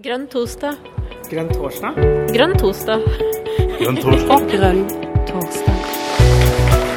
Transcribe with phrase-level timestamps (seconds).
[0.00, 0.78] Grønn torsdag.
[1.28, 1.96] Grønn torsdag?
[2.32, 3.02] Grønn torsdag.
[3.80, 4.46] Grønn torsdag.
[4.52, 4.80] Grønn
[5.28, 6.90] torsdag.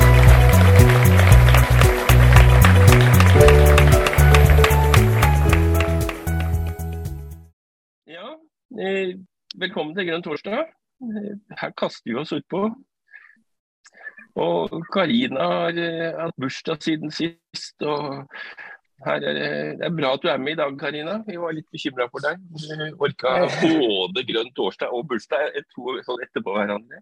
[8.07, 8.29] Ja,
[8.79, 9.17] eh,
[9.55, 10.63] velkommen til Grønn torsdag.
[11.03, 12.69] Eh, Her kaster vi oss utpå.
[14.35, 17.75] Og Karina har eh, hatt bursdag siden sist.
[17.81, 18.27] og
[19.05, 21.15] her er, det- det er bra at du er med i dag, Karina.
[21.27, 22.37] Vi var litt bekymra for deg.
[22.55, 27.01] Du orka både Grønn torsdag og bursdag to sånn etterpå hverandre.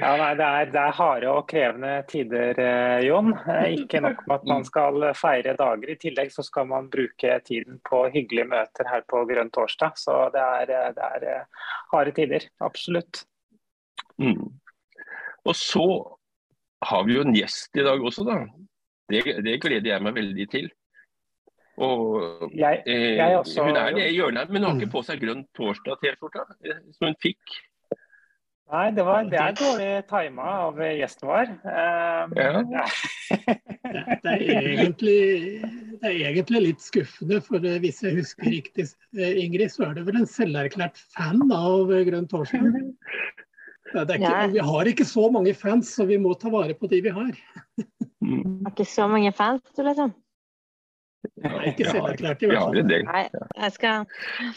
[0.00, 3.32] Ja, nei, det, er, det er harde og krevende tider, eh, Jon.
[3.46, 7.38] Eh, Ikke nok med at man skal feire dager, i tillegg så skal man bruke
[7.46, 9.94] tiden på hyggelige møter her på Grønn torsdag.
[10.00, 11.44] Så det er, eh, det er
[11.92, 12.48] harde tider.
[12.60, 13.24] Absolutt.
[14.18, 14.48] Mm.
[15.46, 15.86] Og så
[16.84, 18.40] har vi jo en gjest i dag også, da.
[19.08, 20.66] Det, det gleder jeg meg veldig til.
[21.78, 24.92] Og Jeg, Eh, Jeg også- hun er det i hjørnet, her, men hun har ikke
[24.92, 27.56] på seg grønn torsdag-T-skjorta, eh, som hun fikk.
[28.72, 31.52] nei, det, var, det er dårlig tima av gjesten vår.
[31.62, 32.86] Um, Ja.
[33.86, 35.62] Det det er, egentlig,
[36.02, 39.94] det er egentlig litt skuffende, for eh, hvis jeg husker riktig, eh, Ingrid, så er
[39.94, 42.64] du vel en selverklært fan av eh, Grønn torsdag?
[43.94, 44.46] Ja, det er ikke, Ja.
[44.50, 47.30] Vi har ikke så mange fans, så vi må ta vare på de vi har.
[47.76, 50.12] Vi Har ikke så mange fans, du, liksom.
[51.44, 52.82] Nei, ikke selverklært i hvert fall.
[53.06, 53.22] Nei,
[53.62, 54.50] jeg skal ja,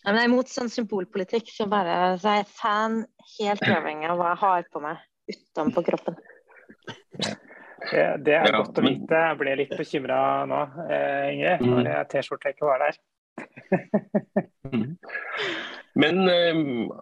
[0.00, 3.00] Jeg er imot sånn symbolpolitikk, så bare så jeg er fan
[3.36, 6.16] helt uavhengig av hva jeg har på meg utenpå kroppen.
[7.90, 9.20] Det, det er godt å vite.
[9.24, 11.76] Jeg ble litt bekymra nå, eh, Ingrid, Mm.
[11.84, 12.98] når T-skjorta ikke var der.
[14.70, 14.96] Mm.
[16.00, 16.58] Men eh,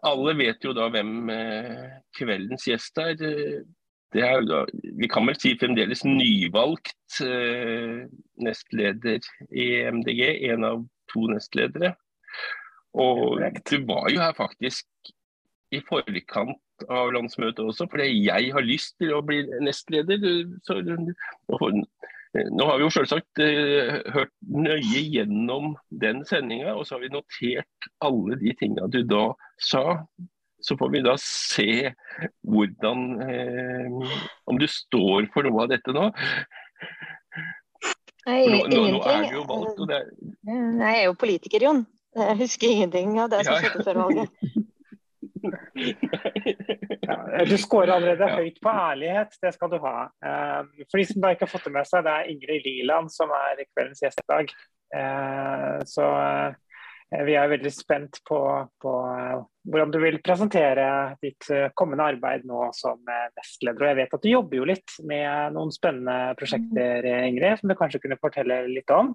[0.08, 3.19] alle vet jo da hvem eh, kveldens gjest er.
[4.09, 4.67] Eh, Det er jo da,
[5.01, 8.06] vi kan vel si fremdeles nyvalgt eh,
[8.41, 9.20] nestleder
[9.53, 10.51] i MDG.
[10.53, 11.95] En av to nestledere.
[12.95, 14.86] Og du var jo her faktisk
[15.70, 20.23] i forkant av landsmøtet også, fordi jeg har lyst til å bli nestleder.
[20.64, 20.80] Så,
[21.52, 21.83] og,
[22.35, 27.13] nå har vi jo selvsagt eh, hørt nøye gjennom den sendinga, og så har vi
[27.13, 30.01] notert alle de tinga du da sa.
[30.68, 31.68] Så får vi da se
[32.45, 34.17] hvordan eh,
[34.52, 36.08] Om du står for noe av dette nå.
[38.29, 40.08] Nei, nå, nå, nå er du jo valgt, og det er
[40.83, 41.86] Jeg er jo politiker, Jon.
[42.18, 44.29] Jeg husker ingenting av det som Ja, skjedde før valget.
[47.08, 48.36] Ja, du scorer allerede Ja.
[48.36, 50.08] høyt på ærlighet, det skal du ha.
[50.24, 53.11] Eh, For de som da ikke har fått det med seg, det er Ingrid Liland
[53.14, 54.52] som er kveldens gjest i dag.
[54.95, 56.05] Eh, Så
[57.08, 58.39] vi er veldig spent på,
[58.83, 59.39] på eh,
[59.69, 60.89] hvordan du vil presentere
[61.23, 63.80] ditt eh, kommende arbeid nå som eh, nestleder.
[63.80, 67.73] Og jeg vet at du jobber jo litt med noen spennende prosjekter, eh, Ingrid, som
[67.73, 69.14] du kanskje kunne fortelle litt om.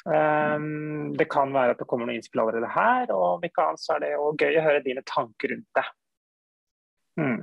[0.00, 3.82] Um, det kan være at det kommer noen innspill allerede her, og om ikke annet
[3.82, 5.86] så er det jo gøy å høre dine tanker rundt det.
[7.20, 7.40] Hmm.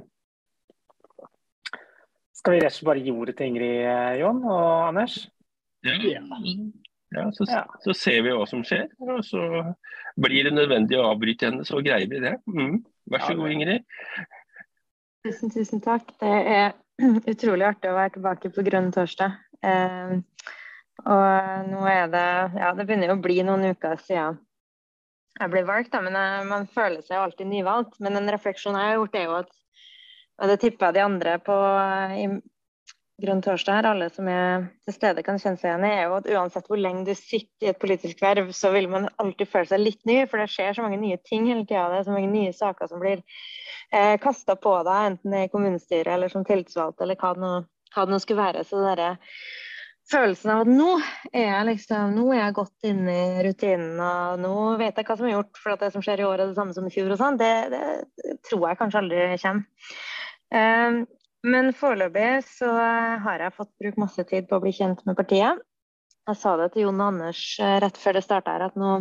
[2.37, 5.19] Skal vi rett og slett bare gi ordet til Ingrid, eh, Jon og Anders?
[5.85, 5.97] Ja.
[7.15, 7.63] Ja, så, Ja.
[7.83, 8.89] så ser vi hva som skjer.
[8.99, 9.43] Og så
[10.19, 12.35] blir det nødvendig å avbryte henne, så greier vi det.
[12.47, 12.81] Mm.
[13.09, 13.85] Vær så Ja, god, Ingrid.
[15.25, 16.11] Tusen, tusen takk.
[16.19, 16.73] Det er
[17.33, 19.37] utrolig artig å være tilbake på Grønn torsdag.
[19.63, 20.17] Eh,
[21.05, 24.39] og nå er det Ja, det begynner jo å bli noen uker siden
[25.37, 27.99] jeg ble valgt, da, men jeg, man føler seg alltid nyvalgt.
[28.01, 29.51] Men en refleksjon jeg har gjort, er jo at
[30.37, 31.53] og det tipper jeg de andre på
[33.17, 36.17] Grønn torsdag her, alle som er til stede kan kjenne seg igjen i, er jo
[36.19, 39.69] at uansett hvor lenge du sitter i et politisk verv, så vil man alltid føle
[39.71, 41.87] seg litt ny, for det skjer så mange nye ting hele tida.
[41.89, 46.11] Det er så mange nye saker som blir eh, kasta på deg, enten i kommunestyret
[46.13, 47.51] eller som tillitsvalgt, eller hva det nå,
[47.95, 48.63] hva det nå skulle være.
[48.69, 49.09] Så det derre
[50.13, 50.93] følelsen av at nå
[51.33, 55.17] er jeg liksom, nå er jeg godt inne i rutinen, og nå vet jeg hva
[55.17, 56.93] som er gjort, for at det som skjer i år er det samme som i
[56.93, 59.95] fjor og sånn, det, det tror jeg kanskje aldri kommer.
[60.53, 61.01] Eh,
[61.45, 62.71] men foreløpig så
[63.23, 65.61] har jeg fått brukt masse tid på å bli kjent med partiet.
[66.27, 68.99] Jeg sa det til Jon og Anders eh, rett før det starta her, at nå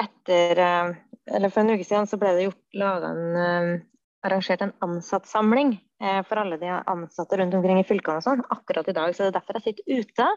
[0.00, 0.94] etter eh,
[1.32, 3.84] Eller for en uke siden så ble det gjort laga en eh,
[4.24, 8.88] arrangert en ansattsamling eh, for alle de ansatte rundt omkring i fylkene og sånn, akkurat
[8.88, 9.14] i dag.
[9.14, 10.28] Så det er derfor jeg sitter ute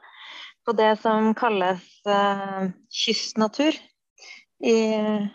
[0.68, 3.78] på det som kalles uh, kystnatur
[4.68, 5.28] i eh,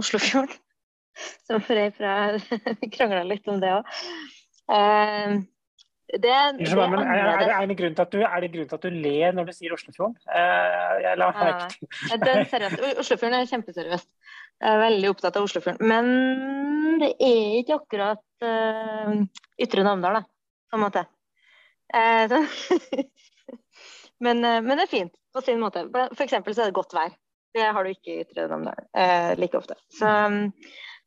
[0.00, 0.56] Oslofjorden.
[1.44, 2.38] Som ei fra
[2.80, 3.88] Vi krangla litt om det òg.
[4.70, 8.68] Det, det Unnskyld men Er, er, det, en grunn til at du, er det grunn
[8.70, 10.16] til at du ler når du sier Oslofjorden?
[10.26, 11.90] Eh, jeg la merke til.
[12.24, 12.82] Det er seriøst.
[13.02, 14.08] Oslofjorden er kjempeseriøst.
[14.60, 15.86] Jeg er veldig opptatt av Oslofjorden.
[15.90, 19.14] Men det er ikke akkurat uh,
[19.62, 20.22] Ytre Namdal, da,
[20.70, 21.06] på en måte.
[21.94, 22.36] Uh,
[24.26, 25.86] men, uh, men det er fint på sin måte.
[25.94, 27.14] For eksempel så er det godt vær.
[27.54, 29.78] Det har du ikke i Ytre Namdal like ofte.
[29.90, 30.10] Så,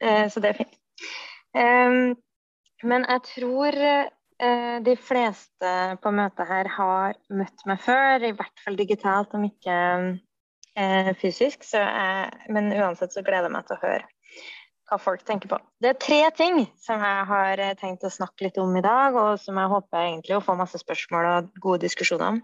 [0.02, 0.80] så, det er fint.
[1.54, 2.16] Um,
[2.84, 8.64] men jeg tror eh, de fleste på møtet her har møtt meg før, i hvert
[8.66, 9.78] fall digitalt, om ikke
[10.76, 11.66] eh, fysisk.
[11.74, 14.06] Jeg, men uansett så gleder jeg meg til å høre
[14.90, 15.60] hva folk tenker på.
[15.82, 19.16] Det er tre ting som jeg har eh, tenkt å snakke litt om i dag,
[19.16, 22.42] og som jeg håper egentlig å få masse spørsmål og gode diskusjoner om.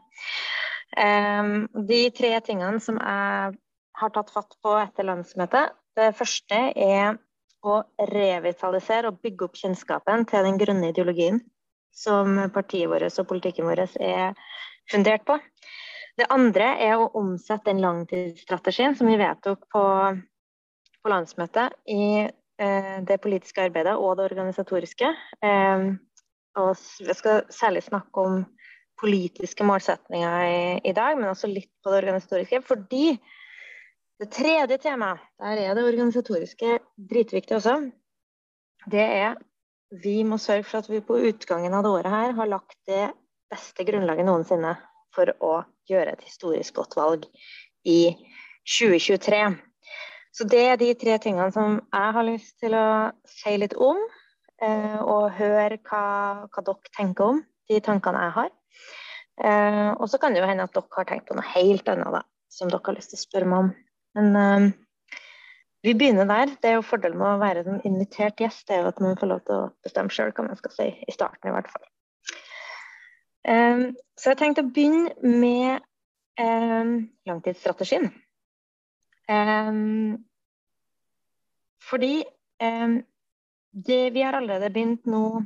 [0.97, 3.57] Um, de tre tingene som jeg
[3.99, 7.19] har tatt fatt på etter landsmøtet, det første er
[7.65, 11.41] å revitalisere og bygge opp kjennskapen til den grønne ideologien
[11.95, 14.37] som partiet vårt og politikken vår er
[14.89, 15.37] fundert på.
[16.19, 19.83] Det andre er å omsette den langtidsstrategien som vi vedtok på,
[20.99, 25.11] på landsmøtet, i eh, det politiske arbeidet og det organisatoriske.
[25.43, 25.85] Eh,
[26.59, 26.71] og
[27.05, 28.41] vi skal særlig snakke om
[28.99, 32.63] politiske målsetninger i, i, dag, men også litt på det organisatoriske.
[32.67, 33.13] Fordi
[34.19, 36.79] det tredje temaet, der er det organisatoriske
[37.09, 37.77] dritviktig også,
[38.91, 39.37] det er
[40.03, 43.09] vi må sørge for at vi på utgangen av det året her har lagt det
[43.49, 44.75] beste grunnlaget noensinne
[45.15, 45.53] for å
[45.89, 47.25] gjøre et historisk godt valg
[47.89, 48.13] i
[48.69, 49.41] 2023.
[50.35, 53.97] Så det er de tre tingene som jeg har lyst til å si litt om,
[54.61, 56.03] eh, og høre hva,
[56.45, 58.51] hva, dere tenker om de tankene jeg har.
[59.41, 62.19] Eh, og så kan det jo hende at dere har tenkt på noe helt annet
[62.19, 62.21] da,
[62.53, 63.71] som dere har lyst til å spørre meg om.
[64.17, 64.71] Men eh,
[65.81, 66.55] vi begynner der.
[66.61, 69.17] Det er jo Fordelen med å være en invitert gjest det er jo at man
[69.19, 70.87] får lov til å bestemme sjøl hva man skal si.
[71.07, 71.85] I starten, i hvert fall.
[73.49, 73.85] Um,
[74.19, 75.85] så jeg tenkte å begynne med
[76.41, 76.91] um,
[77.29, 78.09] langtidsstrategien.
[79.29, 80.19] Um,
[81.89, 82.25] fordi
[82.59, 85.45] det, vi har allerede begynt nå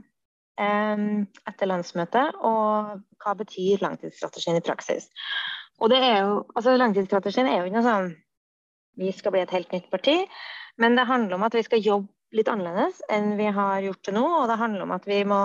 [0.58, 5.06] etter landsmøtet, og hva betyr langtidsstrategien i praksis?
[5.78, 8.10] Og det er jo, altså Langtidsstrategien er jo ikke noe sånn
[9.00, 10.18] vi skal bli et helt nytt parti.
[10.82, 14.18] Men det handler om at vi skal jobbe litt annerledes enn vi har gjort til
[14.18, 14.26] nå.
[14.42, 15.42] Og det handler om at vi må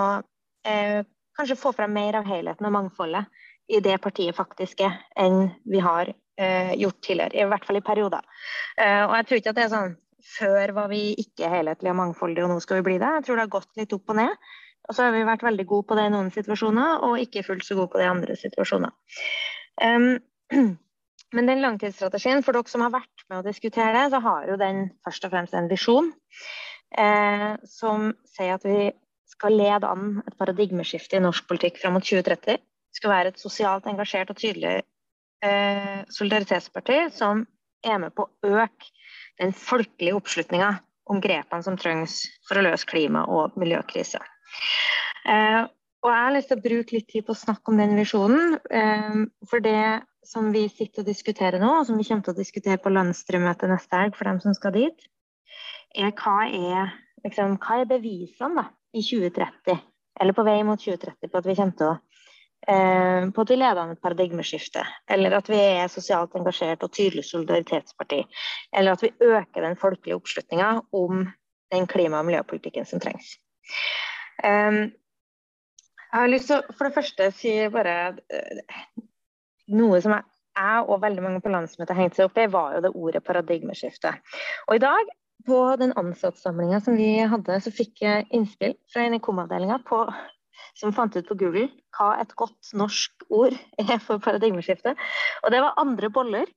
[0.67, 1.01] eh,
[1.37, 3.29] kanskje få frem mer av helheten og mangfoldet
[3.69, 7.37] i det partiet faktisk er, enn vi har eh, gjort tidligere.
[7.37, 8.25] I hvert fall i perioder.
[8.81, 9.97] Eh, og jeg tror ikke at det er sånn
[10.29, 13.13] før var vi ikke helhetlige og mangfoldige, og nå skal vi bli det.
[13.19, 14.49] Jeg tror det har gått litt opp og ned.
[14.89, 17.65] Og så har vi vært veldig gode på det i noen situasjoner, og ikke fullt
[17.65, 18.93] så gode på det i andre situasjoner.
[19.85, 20.09] Um,
[21.35, 24.57] Men den langtidsstrategien, for dere som har vært med å diskutere det, så har jo
[24.57, 26.09] den først og fremst en visjon
[26.97, 28.89] eh, som sier at vi
[29.29, 32.57] skal lede an et paradigmeskifte i norsk politikk fram mot 2030.
[32.57, 34.79] Vi skal være et sosialt engasjert og tydelig
[35.45, 37.45] eh, solidaritetsparti som
[37.85, 38.89] er med på å øke
[39.39, 40.73] den folkelige oppslutninga
[41.09, 44.19] om grepene som trengs for å løse klima- og miljøkrisa.
[45.29, 45.63] Eh,
[45.99, 48.57] og jeg har lyst til å bruke litt tid på å snakke om den visjonen.
[48.71, 52.39] Eh, for det som vi sitter og diskuterer nå, og som vi kommer til å
[52.39, 55.07] diskutere på landsstyremøtet neste helg for dem som skal dit,
[55.97, 56.91] er hva er,
[57.25, 59.79] liksom, hva er bevisene da, i 2030,
[60.21, 61.95] eller på vei mot 2030, på at vi kommer til å
[62.69, 66.93] eh, på at vi leder an et paradigmeskifte, eller at vi er sosialt engasjert og
[66.93, 68.21] tydelig solidaritetsparti,
[68.77, 71.25] eller at vi øker den folkelige oppslutninga om
[71.73, 73.37] den klima- og miljøpolitikken som trengs.
[74.45, 74.89] Um,
[76.09, 78.61] jeg har lyst til å for det første si bare uh,
[79.71, 82.91] noe som jeg og veldig mange på landsmøtet hengte seg opp i, var jo det
[82.95, 84.11] ordet paradigmeskifte.
[84.67, 85.13] Og i dag,
[85.47, 89.79] på den ansattsamlinga som vi hadde, så fikk jeg innspill fra en i KOM-avdelinga
[90.77, 94.95] som fant ut på Google hva et godt norsk ord er for paradigmeskifte.
[95.43, 96.49] Og det var andre boller.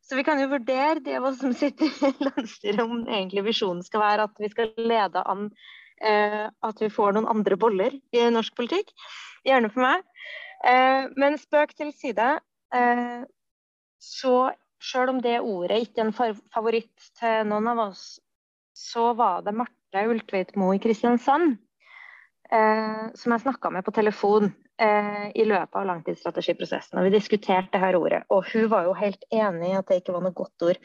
[0.00, 4.28] Så vi kan jo vurdere det som sitter i landsstyret, om egentlig visjonen skal være
[4.28, 5.50] at vi skal lede an
[6.00, 8.94] eh, at vi får noen andre boller i norsk politikk.
[9.46, 10.06] Gjerne for meg.
[10.66, 12.38] Eh, men spøk til side.
[12.74, 13.22] Eh,
[14.00, 14.34] så
[14.80, 18.04] sjøl om det ordet ikke er en favoritt til noen av oss,
[18.76, 21.58] så var det Marte Ultveitmo i Kristiansand
[22.52, 24.50] eh, som jeg snakka med på telefon
[24.80, 26.98] eh, i løpet av langtidsstrategiprosessen.
[26.98, 28.22] og Vi diskuterte dette ordet.
[28.28, 30.80] og Hun var jo helt enig i at det ikke var noe godt ord.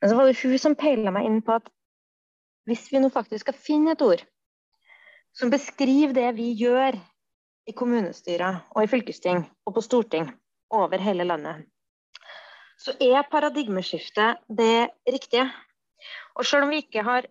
[0.00, 1.68] Men så var det hun som peila meg inn på at
[2.64, 4.22] hvis vi nå faktisk skal finne et ord
[5.36, 6.96] som beskriver det vi gjør
[7.68, 10.28] i kommunestyrer og i fylkesting og på storting,
[10.74, 11.64] over hele landet,
[12.80, 15.46] så er paradigmeskiftet det riktige.
[16.36, 17.28] Og selv om vi ikke har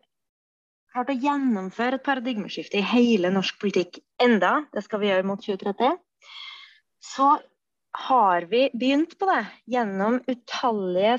[0.93, 5.41] klart å gjennomføre et paradigmeskifte i hele norsk politikk enda, det skal vi gjøre mot
[5.41, 5.97] 2030,
[7.03, 7.33] så
[8.07, 11.17] har vi begynt på det gjennom utallige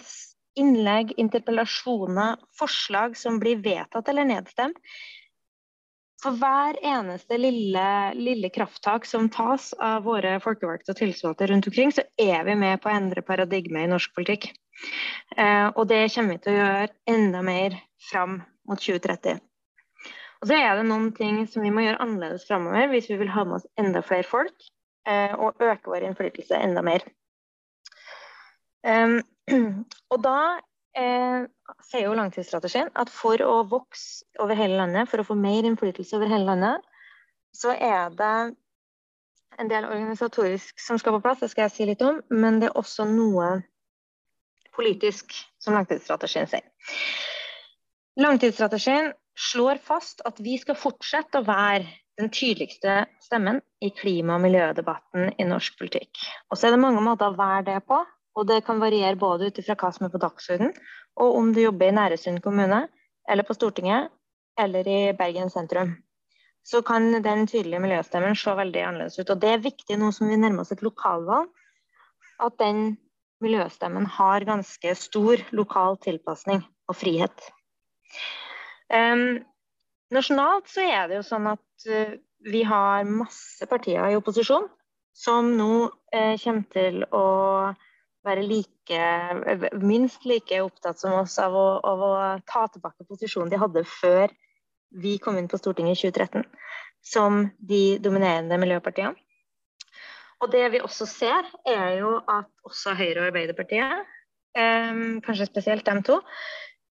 [0.58, 4.78] innlegg, interpellasjoner, forslag som blir vedtatt eller nedstemt
[6.24, 11.92] for hver eneste lille, lille, krafttak som tas av våre folkevalgte og tilsvalgte rundt omkring,
[11.92, 14.48] så er vi med på å endre paradigmet i norsk politikk.
[15.36, 17.76] Eh, og det kommer vi til å gjøre enda mer
[18.08, 18.38] fram
[18.68, 19.42] mot 2030.
[20.40, 23.32] Og så er det noen ting som vi må gjøre annerledes framover hvis vi vil
[23.32, 24.68] ha med oss enda flere folk
[25.08, 27.04] eh, og øke vår innflytelse enda mer.
[28.84, 29.20] Um,
[30.12, 30.38] og da
[30.98, 31.44] eh,
[31.88, 36.16] sier jo langtidsstrategien at for å vokse over hele landet, for å få mer innflytelse
[36.18, 36.84] over hele landet,
[37.54, 38.34] så er det
[39.62, 42.70] en del organisatorisk som skal på plass, det skal jeg si litt om, men det
[42.70, 43.60] er også noe
[44.74, 45.30] politisk,
[45.62, 46.64] som langtidsstrategien sier.
[48.18, 51.86] Langtidsstrategien slår fast at vi skal fortsette å være
[52.18, 56.20] den tydeligste stemmen i klima- og miljødebatten i norsk politikk.
[56.50, 57.98] Og så er det mange måter å være det på,
[58.34, 60.74] og det kan variere både ut ifra hva som er på dagsordenen,
[61.20, 62.84] og om du jobber i Næresund kommune,
[63.30, 64.10] eller på Stortinget,
[64.58, 65.94] eller i Bergen sentrum.
[66.64, 69.30] Så kan den tydelige miljøstemmen se veldig annerledes ut.
[69.30, 71.50] Og det er viktig nå som vi nærmer oss et lokalvalg,
[72.40, 72.96] at den
[73.44, 77.50] miljøstemmen har ganske stor lokal tilpasning og frihet.
[78.88, 79.42] Um,
[80.14, 84.66] nasjonalt så er det jo sånn at uh, vi har masse partier i opposisjon
[85.14, 87.24] som nå uh, kommer til å
[88.24, 89.00] være like,
[89.80, 92.14] minst like opptatt som oss av å, av å
[92.48, 94.32] ta tilbake posisjonen de hadde før
[95.04, 96.44] vi kom inn på Stortinget i 2013,
[97.04, 99.16] som de dominerende miljøpartiene.
[100.42, 104.04] Og det vi også ser, er jo at også Høyre og Arbeiderpartiet,
[104.58, 106.20] eh, kanskje spesielt dem to,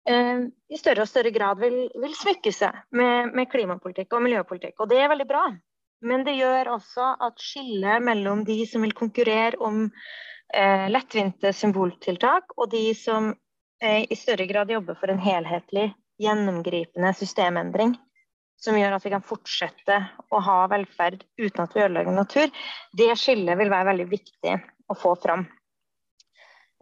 [0.09, 4.79] Eh, i større og større grad vil, vil smykke seg med, med, klimapolitikk og miljøpolitikk.
[4.81, 5.45] Og det er veldig bra.
[6.09, 9.89] Men det gjør også at skillet mellom de som vil konkurrere om
[10.55, 13.33] eh, lettvinte symboltiltak, og de som
[13.83, 17.95] eh, i større grad jobber for en helhetlig, gjennomgripende systemendring,
[18.59, 19.99] som gjør at vi kan fortsette
[20.35, 22.51] å ha velferd uten at vi ødelegger natur,
[22.99, 24.57] det skillet vil være veldig viktig
[24.91, 25.45] å få fram.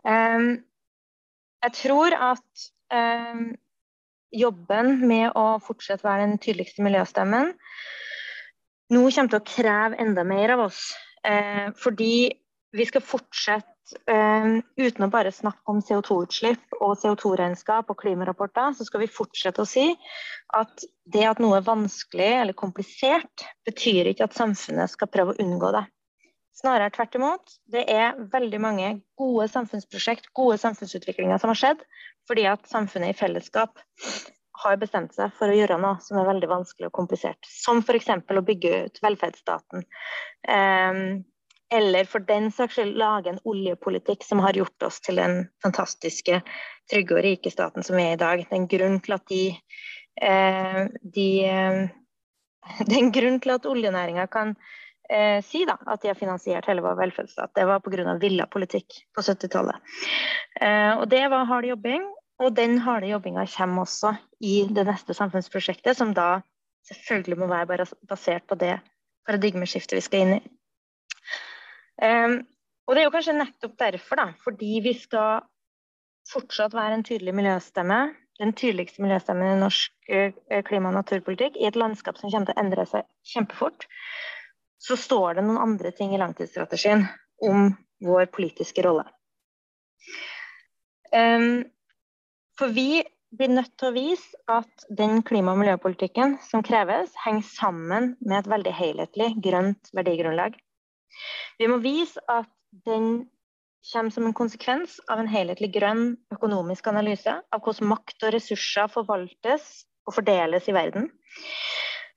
[0.07, 0.49] Um,
[1.67, 3.51] jeg tror at um,
[4.33, 7.53] jobben med å fortsette å være den tydeligste miljøstemmen
[8.95, 10.81] nå kommer til å kreve enda mer av oss.
[11.27, 12.31] Uh, fordi
[12.77, 18.83] vi skal fortsette Uh, uten å bare snakke om CO2-utslipp og CO2-regnskap og klimarapporter, så
[18.83, 19.85] skal vi fortsette å si
[20.59, 20.83] at
[21.15, 25.71] det at noe er vanskelig eller komplisert, betyr ikke at samfunnet skal prøve å unngå
[25.77, 25.85] det.
[26.57, 27.55] Snarere tvert imot.
[27.71, 28.91] Det er veldig mange
[29.21, 31.87] gode samfunnsprosjekt, gode samfunnsutviklinger som har skjedd,
[32.27, 33.79] fordi at samfunnet i fellesskap
[34.65, 37.47] har bestemt seg for å gjøre noe som er veldig vanskelig og komplisert.
[37.47, 38.11] Som f.eks.
[38.11, 39.85] å bygge ut velferdsstaten.
[40.49, 41.03] Um,
[41.75, 46.41] eller for den saks skyld lage en oljepolitikk som har gjort oss til den fantastiske,
[46.91, 48.45] trygge og rike staten som vi er i dag.
[48.45, 49.45] Det er en grunn til at de,
[50.23, 50.83] eh,
[51.17, 51.87] de uh,
[52.87, 54.57] Det er en til at oljenæringa kan
[55.11, 57.55] eh, si da, at de har finansiert hele vår velferdsstat.
[57.55, 58.17] Det var pga.
[58.21, 59.77] villa politikk på 70-tallet.
[60.61, 62.03] Eh, og det var hard jobbing,
[62.43, 66.43] og den harde jobbinga kommer også i det neste samfunnsprosjektet, som da
[66.89, 68.77] selvfølgelig må være basert på det
[69.27, 70.43] paradigmeskiftet vi skal inn i.
[72.03, 75.47] Og det er jo kanskje nettopp derfor, da, fordi vi skal
[76.31, 77.99] fortsatt være en tydelig miljøstemme,
[78.41, 80.11] den tydeligste miljøstemmen i norsk
[80.69, 83.87] klima- og naturpolitikk, i et landskap som kommer til å endre seg kjempefort,
[84.83, 87.07] så står det noen andre ting i langtidsstrategien
[87.47, 87.71] om
[88.05, 89.07] vår politiske rolle.
[92.57, 93.03] For vi
[93.37, 98.39] blir nødt til å vise at den klima- og miljøpolitikken som kreves, henger sammen med
[98.43, 100.57] et veldig helhetlig grønt verdigrunnlag.
[101.61, 102.51] Vi må vise at
[102.87, 103.27] den
[103.87, 108.91] kommer som en konsekvens av en helhetlig grønn økonomisk analyse av hvordan makt og ressurser
[108.91, 111.11] forvaltes og fordeles i verden.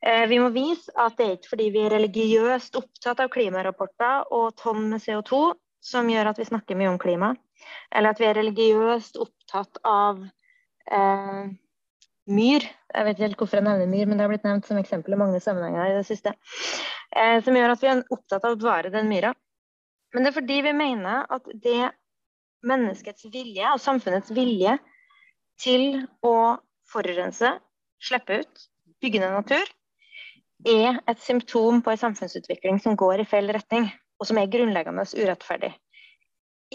[0.01, 4.31] Eh, vi må vise at det er ikke fordi vi er religiøst opptatt av klimarapporter
[4.35, 5.41] og tonn med CO2
[5.83, 7.33] som gjør at vi snakker mye om klima,
[7.91, 10.21] eller at vi er religiøst opptatt av
[10.91, 11.51] eh,
[12.33, 12.65] myr.
[12.89, 15.15] Jeg vet ikke helt hvorfor jeg nevner myr, men det har blitt nevnt som eksempel
[15.15, 16.33] i mange sammenhenger i det siste.
[17.15, 19.33] Eh, som gjør at vi er opptatt av å bevare den myra.
[20.13, 21.91] Men det er fordi vi mener at det
[22.65, 24.77] menneskets vilje og samfunnets vilje
[25.61, 26.57] til å
[26.89, 27.51] forurense,
[28.01, 28.63] slippe ut,
[29.03, 29.73] bygge ned natur,
[30.67, 33.87] er et symptom på en samfunnsutvikling som går i feil retning,
[34.19, 35.71] og som er grunnleggende urettferdig.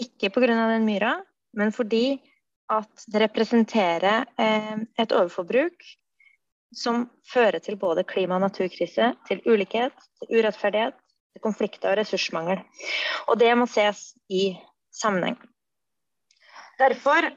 [0.01, 0.55] Ikke pga.
[0.73, 1.19] den myra,
[1.53, 2.19] men fordi
[2.71, 5.85] at det representerer eh, et overforbruk
[6.75, 10.97] som fører til både klima- og naturkrise, til ulikhet, til urettferdighet,
[11.35, 12.63] til konflikter og ressursmangel.
[13.29, 14.55] Og det må ses i
[14.91, 15.37] sammenheng.
[16.79, 17.29] Derfor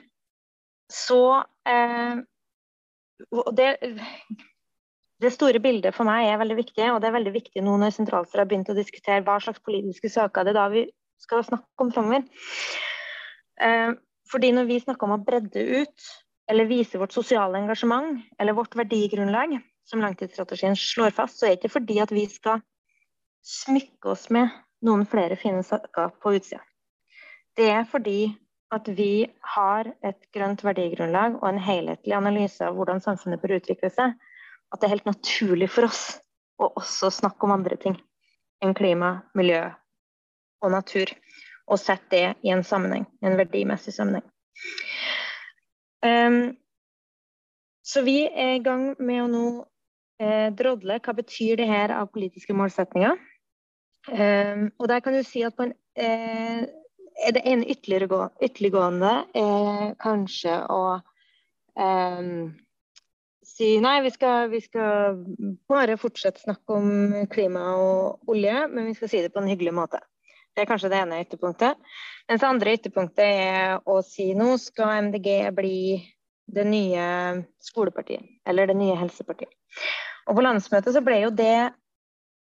[0.91, 2.19] så eh,
[3.55, 3.71] det,
[5.23, 7.95] det store bildet for meg er veldig viktig, og det er veldig viktig nå når
[7.95, 10.85] Sentralstyret har begynt å diskutere hva slags politiske saker det er da vi
[11.23, 12.27] skal snakke om framover.
[13.61, 13.93] Eh,
[14.31, 16.09] fordi når vi snakker om å bredde ut,
[16.49, 19.59] eller vise vårt sosiale engasjement, eller vårt verdigrunnlag,
[19.89, 22.61] som langtidsstrategien slår fast, så er det ikke fordi at vi skal
[23.45, 24.53] smykke oss med
[24.85, 26.61] noen flere fine saker på utsida.
[27.57, 28.35] Det er fordi
[28.75, 33.91] at vi har et grønt verdigrunnlag og en helhetlig analyse av hvordan samfunnet bør utvikle
[33.93, 34.13] seg,
[34.69, 36.03] at det er helt naturlig for oss
[36.61, 37.97] å også snakke om andre ting
[38.65, 39.63] enn klima, miljø
[40.65, 41.15] og natur.
[41.69, 44.25] Og sette det i en sammenheng, en verdimessig sammenheng.
[46.05, 46.57] Um,
[47.85, 49.45] så vi er i gang med å nå
[50.21, 53.17] eh, drodle hva betyr det her av politiske målsetninger.
[54.09, 56.69] Um, og der kan du si at på en, eh,
[57.35, 60.83] det ene ytterliggående er kanskje å
[61.75, 62.53] um,
[63.49, 65.19] si nei, vi skal, vi skal
[65.71, 69.75] bare fortsette snakke om klima og olje, men vi skal si det på en hyggelig
[69.81, 70.03] måte.
[70.59, 71.77] Det er kanskje det ene ytterpunktet.
[72.27, 75.79] Mens det andre ytterpunktet er å si nå skal MDG bli
[76.51, 77.05] det nye
[77.63, 79.53] skolepartiet, eller det nye helsepartiet.
[80.27, 81.71] Og på landsmøtet så ble jo det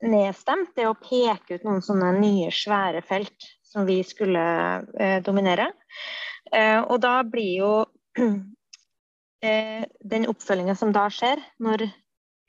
[0.05, 4.45] nedstemt, det å peke ut noen sånne nye, svære felt som vi skulle
[5.01, 5.71] eh, dominere.
[6.53, 7.73] Eh, og da blir jo
[9.49, 11.89] eh, den oppfølginga som da skjer, når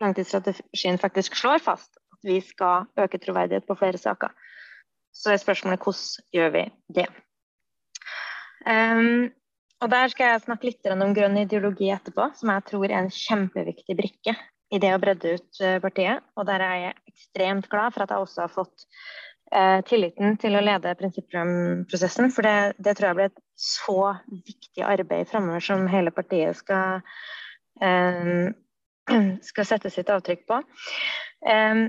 [0.04, 4.34] langtidsstrategien faktisk slår fast at vi skal øke troverdighet på flere saker,
[5.14, 6.66] så er spørsmålet hvordan gjør vi
[6.98, 7.08] det.
[8.66, 9.32] Um,
[9.84, 13.12] og Der skal jeg snakke litt om grønn ideologi etterpå, som jeg tror er en
[13.12, 14.36] kjempeviktig brikke
[14.74, 16.24] i det å bredde ut eh, partiet.
[16.40, 18.86] Og der er jeg ekstremt glad for at jeg også har fått
[19.52, 22.32] eh, tilliten til å lede prinsipprogramprosessen.
[22.32, 23.98] For det, det, tror jeg blir et så
[24.32, 27.04] viktig arbeid framover som hele partiet skal,
[27.84, 28.48] eh,
[29.52, 30.64] skal sette sitt avtrykk på.
[31.44, 31.84] Eh,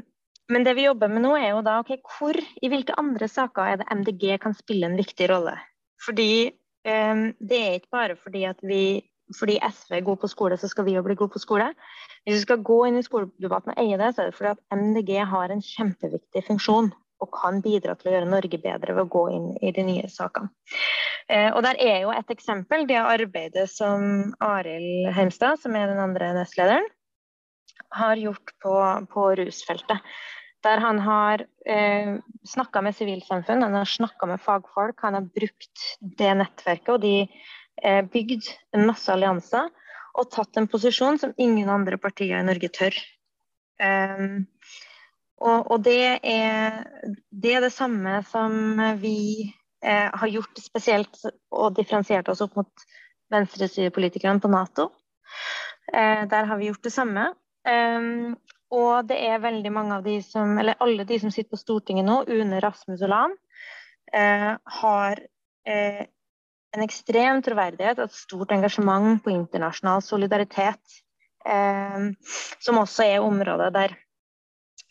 [0.53, 3.65] men det vi jobber med nå, er jo da ok, hvor, i hvilke andre saker
[3.65, 5.57] er det MDG kan spille en viktig rolle?
[6.05, 6.53] Fordi
[6.85, 8.85] um, det er ikke bare fordi at vi
[9.33, 11.71] fordi SV er god på skole, så skal vi jo bli gode på skole.
[12.27, 14.77] Hvis vi skal gå inn i skoledebatten og eie det, så er det fordi at
[14.77, 16.91] MDG har en kjempeviktig funksjon
[17.25, 20.11] og kan bidra til å gjøre Norge bedre ved å gå inn i de nye
[20.13, 20.51] sakene.
[21.33, 26.03] Eh, og Der er jo et eksempel, det arbeidet som Arild Heimstad, som er den
[26.05, 26.91] andre nestlederen,
[27.95, 28.75] har gjort på,
[29.13, 30.03] på rusfeltet.
[30.65, 32.15] Der han har eh,
[32.49, 35.03] snakka med sivilsamfunn, han har snakka med fagfolk.
[35.05, 37.27] Han har brukt det nettverket, og de
[37.83, 39.69] eh, bygd en masse allianser
[40.15, 42.97] og tatt en posisjon som ingen andre partier i Norge tør.
[43.83, 44.45] Um,
[45.43, 46.85] og, og det, er,
[47.31, 49.51] det, er, det samme som vi
[49.85, 52.87] eh, har gjort spesielt og differensiert oss opp mot
[53.35, 54.93] venstresidepolitikerne på Nato.
[55.93, 57.33] Eh, der har vi gjort det samme.
[57.67, 58.37] Um,
[58.73, 62.07] og det er veldig mange av de som, eller alle de som sitter på Stortinget
[62.07, 63.37] nå, Une Rasmus og Lan,
[64.13, 65.21] eh, har
[65.69, 66.05] eh,
[66.75, 71.01] en ekstrem troverdighet og et stort engasjement på internasjonal solidaritet.
[71.45, 72.09] Eh,
[72.65, 73.99] som også er områder der,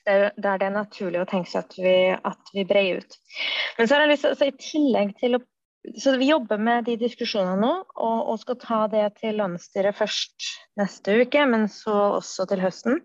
[0.05, 3.17] der, der, det er naturlig å tenke seg at vi, at vi breier ut.
[3.79, 5.45] Men så har jeg lyst til i tillegg til å
[5.99, 10.45] så Vi jobber med de diskusjonene nå, og, og skal ta det til landsstyret først
[10.79, 13.01] neste uke, men så også til høsten.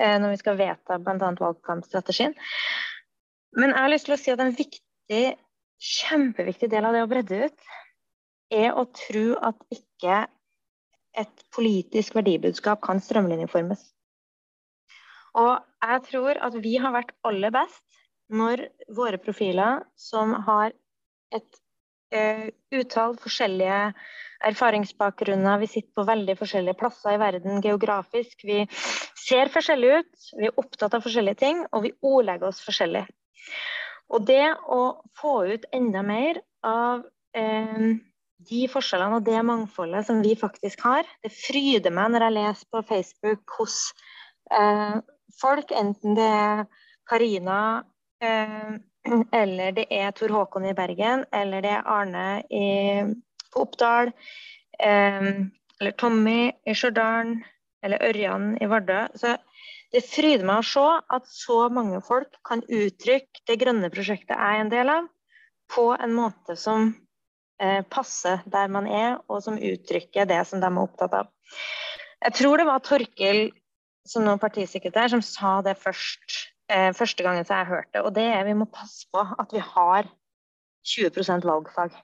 [0.00, 1.30] Eh, når vi skal vedta bl.a.
[1.38, 2.34] valgkampstrategien.
[3.54, 5.24] Men jeg har lyst til å si at en viktig,
[5.84, 7.66] kjempeviktig del av det å bredde ut,
[8.54, 10.24] er å tro at ikke
[11.18, 13.82] et politisk verdibudskap kan strømlinjeformes.
[15.38, 17.82] Og jeg tror at vi har vært aller best
[18.34, 20.74] når våre profiler som har
[21.34, 21.60] et
[22.74, 23.78] utall forskjellige
[24.44, 28.44] erfaringsbakgrunner, vi sitter på veldig forskjellige plasser i verden geografisk.
[28.44, 28.64] Vi
[29.18, 33.04] ser forskjellige ut, vi er opptatt av forskjellige ting, og vi ordlegger oss forskjellig.
[34.12, 34.80] Og det å
[35.18, 37.96] få ut enda mer av eh,
[38.44, 42.70] de forskjellene og det mangfoldet som vi faktisk har, det fryder meg når jeg leser
[42.74, 43.78] på Facebook hos
[44.52, 44.98] eh,
[45.40, 46.66] folk, enten det er
[47.08, 47.60] Karina
[48.22, 48.76] eh,
[49.32, 52.66] eller det er Tor Håkon i Bergen, eller det er Arne i
[53.54, 54.12] Oppdal,
[54.78, 55.30] eh,
[55.80, 57.36] eller Tommy i Stjørdal,
[57.84, 59.04] eller Ørjan i Vardø.
[59.18, 59.36] Så
[59.94, 60.86] det fryder meg å se
[61.16, 65.10] at så mange folk kan uttrykke det grønne prosjektet jeg er en del av,
[65.70, 66.90] på en måte som
[67.62, 71.30] eh, passer der man er, og som uttrykker det som de er opptatt av.
[72.24, 73.46] Jeg tror det var Torkil
[74.08, 78.02] som nå partisekretær som sa det først, eh, første gangen jeg hørte det.
[78.02, 80.10] Og det er vi må passe på at vi har
[80.84, 81.96] 20% valgfag.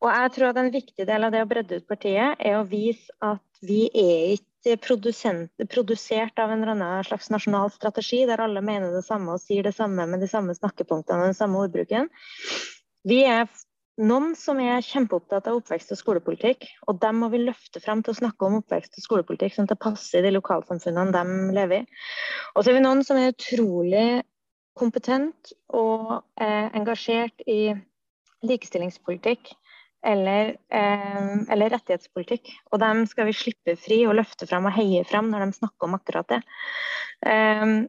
[0.00, 2.68] Og jeg tror at En viktig del av det å bredde ut partiet er å
[2.68, 6.64] vise at vi er ikke produsert av en
[7.04, 10.56] slags nasjonal strategi der alle mener det samme og sier det samme med de samme
[10.56, 12.08] snakkepunktene og den samme ordbruken.
[13.04, 13.48] Vi er
[14.00, 18.14] noen som er kjempeopptatt av oppvekst og skolepolitikk, og dem må vi løfte frem til
[18.14, 21.84] å snakke om oppvekst og skolepolitikk sånn at det passer i de lokalsamfunnene de lever
[21.84, 22.00] i.
[22.54, 24.08] Og så er vi noen som er utrolig
[24.80, 27.74] kompetent og eh, engasjert i
[28.46, 29.52] likestillingspolitikk
[30.06, 32.54] eller, eh, eller, rettighetspolitikk.
[32.72, 35.88] Og dem skal vi slippe fri og løfte frem og heie frem når de snakker
[35.88, 36.40] om akkurat det.
[37.28, 37.80] Eh,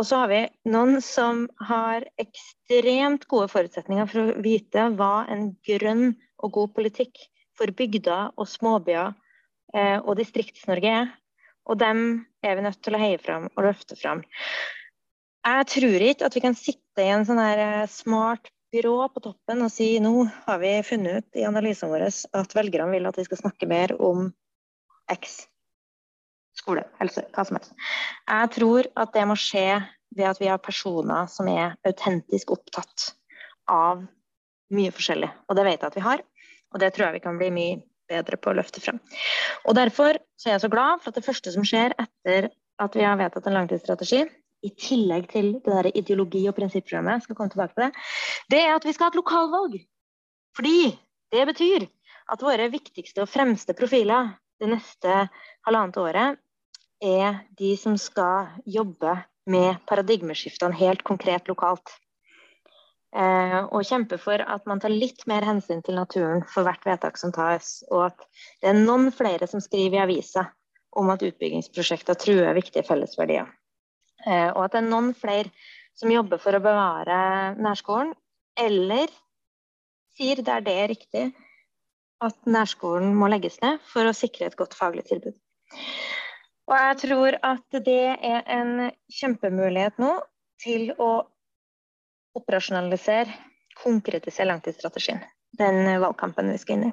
[0.00, 0.40] og så har vi
[0.72, 7.20] noen som har ekstremt gode forutsetninger for å vite hva en grønn og god politikk
[7.58, 9.12] for bygder og småbyer
[9.76, 11.12] eh, og Distrikts-Norge er.
[11.68, 14.24] Og dem er vi nødt til å heie fram og løfte fram.
[15.44, 19.20] Jeg tror ikke at vi kan sitte i en sånn her eh, smart byrå på
[19.28, 20.14] toppen og si nå
[20.46, 23.92] har vi funnet ut i analysene våre at velgerne vil at vi skal snakke mer
[24.00, 24.30] om
[25.12, 25.42] X
[26.56, 27.74] skole, helse, hva som helst.
[28.28, 29.66] Jeg tror at det må skje
[30.12, 33.12] ved at vi har personer som er autentisk opptatt
[33.70, 34.02] av
[34.72, 35.30] mye forskjellig.
[35.48, 36.22] Og det vet jeg at vi har,
[36.72, 37.80] og det tror jeg vi kan bli mye
[38.12, 39.00] bedre på å løfte frem.
[39.68, 42.50] Og Derfor så er jeg så glad for at det første som skjer etter
[42.82, 44.24] at vi har vedtatt en langtidsstrategi,
[44.62, 48.04] i tillegg til det der ideologi- og prinsipprogrammet, skal komme tilbake til det,
[48.52, 49.80] det er at vi skal ha et lokalvalg.
[50.54, 50.92] Fordi
[51.34, 51.86] det betyr
[52.32, 54.30] at våre viktigste og fremste profiler
[54.62, 55.26] det neste
[55.66, 56.40] halvannet året
[57.02, 59.16] er de som skal jobbe
[59.50, 61.90] med paradigmeskiftene helt konkret lokalt.
[63.12, 67.18] Eh, og kjempe for at man tar litt mer hensyn til naturen for hvert vedtak
[67.20, 67.82] som tas.
[67.90, 68.22] Og at
[68.62, 70.46] det er noen flere som skriver i avisa
[70.96, 73.50] om at utbyggingsprosjekter truer viktige fellesverdier.
[74.24, 75.50] Eh, og at det er noen flere
[75.98, 77.18] som jobber for å bevare
[77.60, 78.14] nærskolen,
[78.56, 79.10] eller
[80.16, 81.24] sier der det er riktig,
[82.22, 85.34] at nærskolen må legges ned for å sikre et godt faglig tilbud.
[86.70, 90.14] Og jeg tror at det er en kjempemulighet nå
[90.62, 91.10] til å
[92.38, 93.34] operasjonalisere,
[93.82, 95.20] konkretisere langtidsstrategien.
[95.58, 96.90] Den valgkampen vi skal inn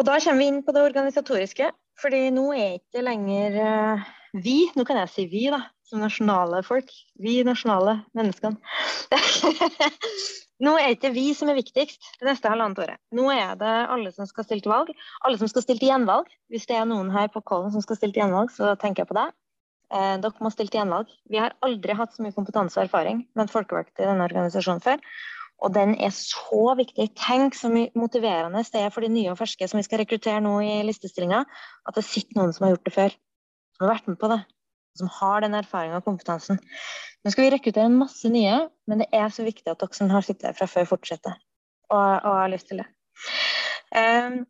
[0.00, 1.70] Og da kommer vi inn på det organisatoriske.
[2.02, 6.62] fordi nå er ikke lenger uh, vi, nå kan jeg si vi, da, som nasjonale
[6.64, 6.88] folk.
[7.20, 8.56] Vi nasjonale menneskene.
[10.62, 13.00] Nå er det ikke vi som er viktigst det neste halvannet året.
[13.14, 14.92] Nå er det alle som skal stille til valg.
[15.26, 16.28] Alle som skal stille til gjenvalg.
[16.52, 19.10] Hvis det er noen her på Kollen som skal stille til gjenvalg, så tenker jeg
[19.10, 19.34] på deg.
[19.92, 21.10] Eh, dere må stille til gjenvalg.
[21.32, 25.02] Vi har aldri hatt så mye kompetanse og erfaring med folkevalgte i denne organisasjonen før.
[25.62, 27.10] Og den er så viktig.
[27.18, 30.42] Tenk så mye motiverende det er for de nye og ferske som vi skal rekruttere
[30.42, 31.44] nå i listestillinga,
[31.88, 33.22] at det sitter noen som har gjort det før.
[33.76, 34.42] Som har vært med på det
[34.98, 36.60] som har den erfaringa og kompetansen.
[37.22, 38.56] Nå skal vi rekruttere en masse nye,
[38.90, 41.36] men det er så viktig at dere som har sittet her fra før, fortsetter
[41.92, 42.88] og, og har lyst til det.
[43.92, 44.40] Um,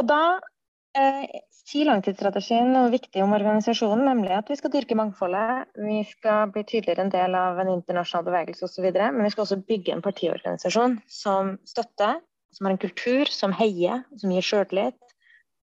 [0.00, 5.68] og da uh, sier langtidsstrategien noe viktig om organisasjonen, nemlig at vi skal dyrke mangfoldet.
[5.78, 8.88] Vi skal bli tydeligere en del av en internasjonal bevegelse osv.
[8.88, 12.18] Men vi skal også bygge en partiorganisasjon som støtter,
[12.52, 14.98] som har en kultur som heier, som gir sjøltillit,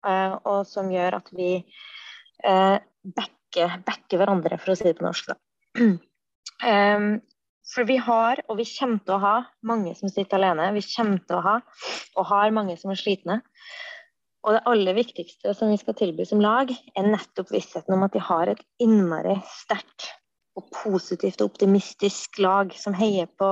[0.08, 1.52] uh, og som gjør at vi
[2.46, 5.34] uh, backer backe, backe hverandre, for å si det på norsk.
[6.64, 7.20] Um,
[7.70, 10.72] for vi har, og vi kommer til å ha, mange som sitter alene.
[10.78, 11.58] Vi kommer til å ha,
[12.18, 13.42] og har mange som er slitne.
[14.48, 18.16] Og det aller viktigste som vi skal tilby som lag, er nettopp vissheten om at
[18.16, 20.08] de har et innmari sterkt
[20.58, 23.50] og positivt og optimistisk lag som heier på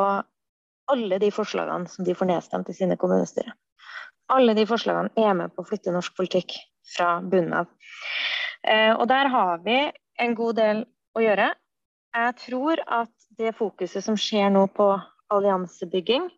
[0.92, 3.54] alle de forslagene som de får nedstemt i sine kommunestyrer.
[4.34, 6.56] Alle de forslagene er med på å flytte norsk politikk
[6.96, 7.70] fra bunnen av.
[8.64, 9.78] Eh, og der har vi
[10.20, 10.84] en god del
[11.16, 11.52] å gjøre.
[12.18, 14.90] Jeg tror at det fokuset som skjer nå på
[15.34, 16.30] alliansebygging,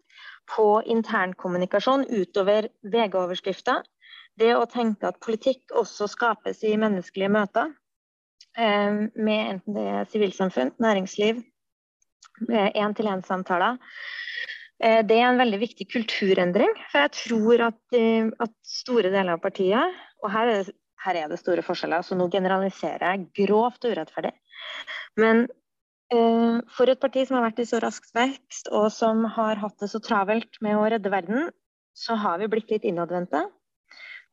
[0.49, 3.77] på internkommunikasjon utover VG-overskrifta,
[4.39, 7.71] det å tenke at politikk også skapes i menneskelige møter,
[8.57, 11.43] eh, med enten det er sivilsamfunn, næringsliv,
[12.49, 13.77] én-til-én-samtaler.
[14.81, 16.75] Eh, det er en veldig viktig kulturendring.
[16.91, 17.99] For jeg tror at,
[18.47, 22.03] at store deler av partiet, og her er det her er det store forskjeller.
[22.03, 24.33] Så nå generaliserer jeg grovt og urettferdig.
[25.19, 25.55] Men eh,
[26.09, 29.91] for et parti som har vært i så rask vekst, og som har hatt det
[29.91, 31.51] så travelt med å redde verden,
[31.93, 33.43] så har vi blitt litt innadvendte.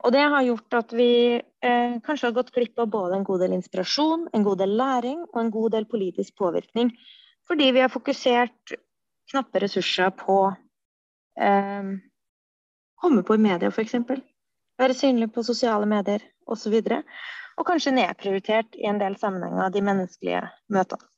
[0.04, 3.42] Og det har gjort at vi eh, kanskje har gått glipp av både en god
[3.44, 6.92] del inspirasjon, en god del læring og en god del politisk påvirkning.
[7.48, 8.76] Fordi vi har fokusert
[9.32, 10.38] knappe ressurser på
[11.40, 11.90] eh,
[13.00, 13.96] komme på i media, f.eks.
[14.76, 16.76] Være synlig på sosiale medier osv.
[16.76, 17.18] Og,
[17.56, 21.08] og kanskje nedprioritert i en del sammenhenger de menneskelige møtene.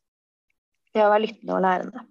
[0.95, 2.05] Det å være lyttende og lærende.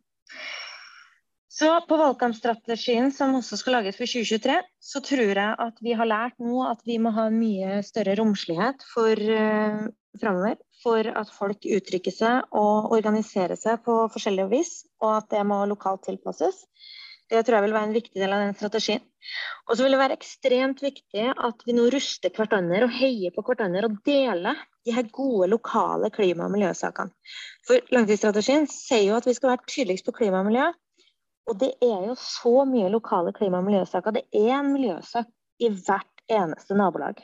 [1.58, 6.06] Så på valgkampstrategien som også skal lages for 2023, så tror jeg at vi har
[6.06, 9.88] lært nå at vi må ha mye større romslighet for uh,
[10.22, 10.60] framover.
[10.84, 15.64] For at folk uttrykker seg og organiserer seg på forskjellig vis, og at det må
[15.66, 16.62] lokalt tilpasses.
[17.28, 19.04] Det tror jeg vil være en viktig del av den strategien.
[19.68, 23.44] Og så vil det være ekstremt viktig at vi nå ruster hverandre og heier på
[23.44, 27.12] hverandre og deler de her gode lokale klima- og miljøsakene.
[27.68, 30.70] For langtidsstrategien sier jo at vi skal være tydeligst på klima og miljø.
[31.48, 34.16] Og det er jo så mye lokale klima- og miljøsaker.
[34.16, 35.28] Det er en miljøsak
[35.64, 37.20] i hvert eneste nabolag.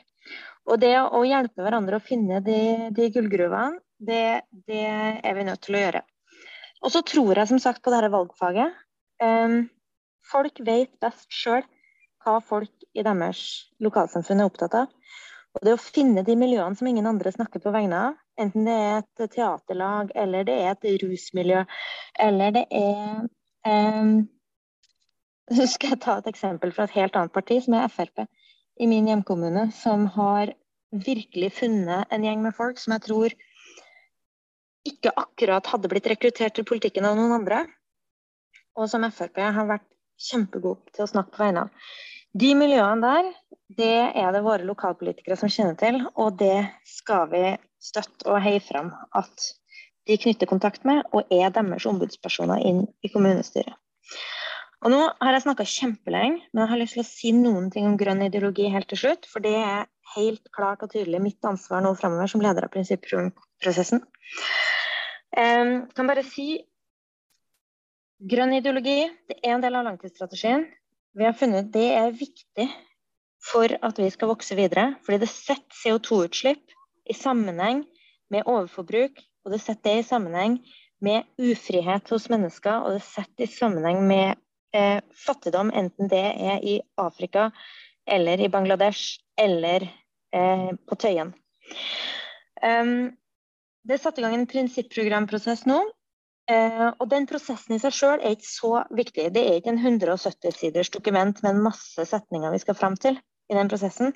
[0.68, 4.84] Og det å hjelpe hverandre å finne de, de gullgruvene, det, det,
[5.24, 6.02] er vi nødt til å gjøre.
[6.84, 8.72] Og så tror jeg som sagt på dette valgfaget.
[9.22, 9.64] Um,
[10.30, 11.64] Folk vet best sjøl
[12.24, 13.40] hva folk i deres
[13.84, 14.92] lokalsamfunn er opptatt av.
[15.54, 18.74] Og det å finne de miljøene som ingen andre snakker på vegne av, enten det
[18.74, 21.62] er et teaterlag, eller det er et rusmiljø,
[22.26, 23.28] eller det er
[23.68, 24.14] eh,
[25.54, 28.22] Så skal jeg ta et eksempel fra et helt annet parti, som er Frp,
[28.80, 30.54] i min hjemkommune, som har
[31.04, 33.34] virkelig funnet en gjeng med folk som jeg tror
[34.88, 37.64] ikke akkurat hadde blitt rekruttert til politikken av noen andre,
[38.72, 39.86] og som Frp har vært
[40.20, 41.88] kjempegod til å snakke på vegne av.
[42.34, 43.28] De miljøene der,
[43.78, 47.44] det er det våre lokalpolitikere som kjenner til, og det skal vi
[47.82, 49.50] støtte og heie fram at
[50.08, 53.76] de knytter kontakt med, og er deres ombudspersoner inn i kommunestyret.
[54.84, 57.86] Og nå har jeg snakka kjempelenge, men jeg har lyst til å si noen ting
[57.88, 59.24] om grønn ideologi helt til slutt.
[59.30, 64.02] For det er helt klart og tydelig mitt ansvar nå framover som leder av prinsipprosessen.
[65.34, 66.58] Jeg kan bare si
[68.24, 70.64] Grønn ideologi det er en del av langtidsstrategien.
[71.14, 72.68] Vi har funnet det er viktig
[73.44, 74.94] for at vi skal vokse videre.
[75.04, 76.72] Fordi det setter CO2-utslipp
[77.04, 77.82] i sammenheng
[78.32, 80.56] med overforbruk, og det setter det i sammenheng
[81.04, 84.38] med ufrihet hos mennesker, og det setter i sammenheng med
[84.72, 87.50] eh, fattigdom, enten det er i Afrika
[88.08, 91.34] eller i Bangladesh eller eh, på Tøyen.
[92.64, 93.12] Um,
[93.84, 95.82] det er satt i gang en prinsipprogramprosess nå
[96.50, 99.30] Eh, og den prosessen i seg sjøl er ikke så viktig.
[99.32, 103.16] Det er ikke en 170-siders dokument med en masse setninger vi skal fram til
[103.50, 104.12] i den prosessen.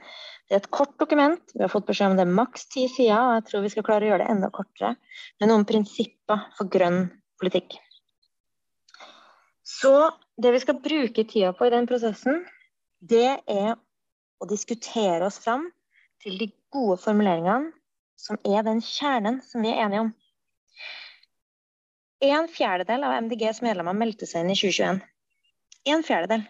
[0.48, 1.40] Det er et kort dokument.
[1.54, 3.86] Vi har fått beskjed om det er maks ti sider, og jeg tror vi skal
[3.88, 4.94] klare å gjøre det enda kortere.
[5.40, 7.06] Med noen prinsipper for grønn
[7.40, 7.78] politikk.
[9.68, 9.92] Så
[10.40, 12.42] det vi skal bruke tida på i den prosessen,
[13.00, 13.74] det er
[14.38, 15.68] å diskutere oss fram
[16.22, 17.72] til de gode formuleringene
[18.18, 20.16] som er den kjernen som vi er enige om.
[22.20, 25.02] En fjerdedel av MDGs medlemmer meldte seg inn i 2021.
[25.92, 26.42] En fjerdedel.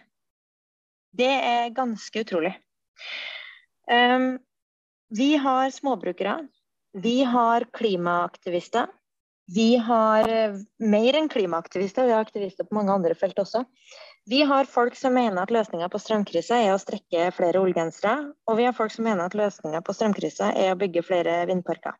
[1.13, 2.55] Det er ganske utrolig.
[3.89, 4.39] Um,
[5.13, 6.39] vi har småbrukere.
[6.97, 8.89] Vi har klimaaktivister.
[9.53, 13.63] Vi har uh, mer enn klimaaktivister, vi har aktivister på mange andre felt også.
[14.29, 18.33] Vi har folk som mener at løsninga på strømkrisa er å strekke flere ullgensere.
[18.49, 21.97] Og vi har folk som mener at løsninga på strømkrisa er å bygge flere vindparker.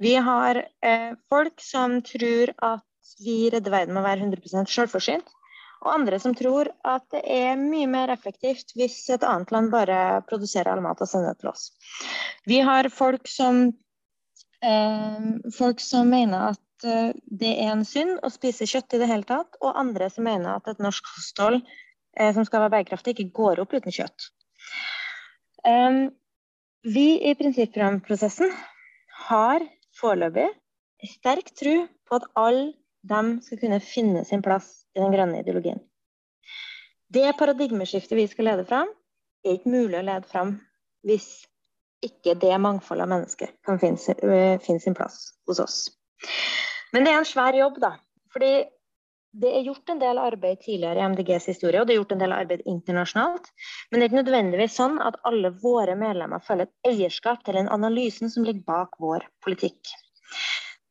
[0.00, 2.86] Vi har eh, folk som tror at
[3.20, 5.28] vi redder verden med å være 100% selvforsynt.
[5.80, 10.20] Og andre som tror at det er mye mer effektivt hvis et annet land bare
[10.28, 11.70] produserer all mat og sender det til oss.
[12.48, 13.62] Vi har folk som,
[14.64, 19.08] eh, folk som mener at eh, det er en synd å spise kjøtt i det
[19.08, 23.16] hele tatt, og andre som mener at et norsk kosthold eh, som skal være bærekraftig,
[23.16, 24.30] ikke går opp uten kjøtt.
[25.64, 26.08] Eh,
[26.84, 28.52] vi i prinsipprogramprosessen
[29.28, 29.64] har
[30.00, 30.48] foreløpig
[31.08, 31.76] sterk tro
[32.08, 32.72] på at alle
[33.08, 35.80] dem skal kunne finne sin plass i den grønne ideologien.
[37.10, 38.90] Det paradigmeskiftet vi skal lede fram,
[39.44, 40.58] er ikke mulig å lede fram
[41.06, 41.46] hvis
[42.04, 45.78] ikke det mangfoldet av mennesker kan finne, sin plass hos oss.
[46.92, 47.94] Men det er en svær jobb, da.
[48.32, 48.52] Fordi
[49.32, 52.22] det er gjort en del arbeid tidligere i MDGs historie, og det er gjort en
[52.22, 53.50] del arbeid internasjonalt.
[53.90, 57.70] Men det er ikke nødvendigvis sånn at alle våre medlemmer føler et eierskap til den
[57.70, 59.92] analysen som ligger bak vår politikk.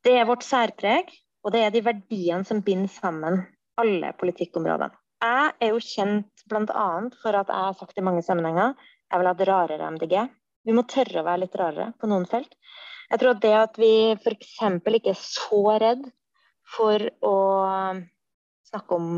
[0.07, 1.11] Det er vårt særpreg,
[1.43, 3.41] og det er de verdiene som binder sammen
[3.79, 4.95] alle politikkområdene.
[5.19, 6.89] Jeg er jo kjent bl.a.
[7.19, 8.71] for at jeg har sagt i mange sammenhenger
[9.09, 10.15] jeg vil ha et rarere MDG.
[10.67, 12.55] Vi må tørre å være litt rarere på noen felt.
[13.09, 14.55] Jeg tror at det at vi f.eks.
[14.79, 16.07] ikke er så redd
[16.77, 17.35] for å
[18.69, 19.11] snakke om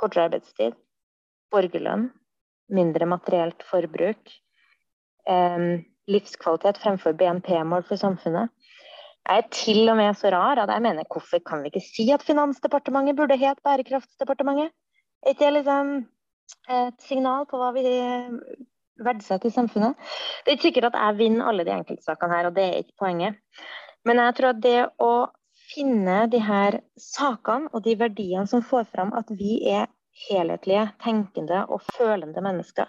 [0.00, 0.76] kortere arbeidstid,
[1.52, 2.10] borgerlønn,
[2.76, 4.32] mindre materielt forbruk,
[5.26, 8.52] eh, livskvalitet fremfor BNP-mål for samfunnet.
[9.26, 12.04] Jeg er til og med så rar at jeg mener hvorfor kan vi ikke si
[12.14, 14.70] at Finansdepartementet burde het Bærekraftsdepartementet?
[15.22, 15.96] Er ikke det liksom
[16.70, 17.82] et signal på hva vi
[19.02, 19.96] verdsetter i samfunnet?
[20.44, 23.00] Det er ikke sikkert at jeg vinner alle de enkeltsakene her, og det er ikke
[23.02, 23.40] poenget.
[24.06, 25.10] Men jeg tror at det å
[25.66, 29.88] finne de her sakene og de verdiene som får fram at vi er
[30.26, 32.88] helhetlige, tenkende og følende mennesker,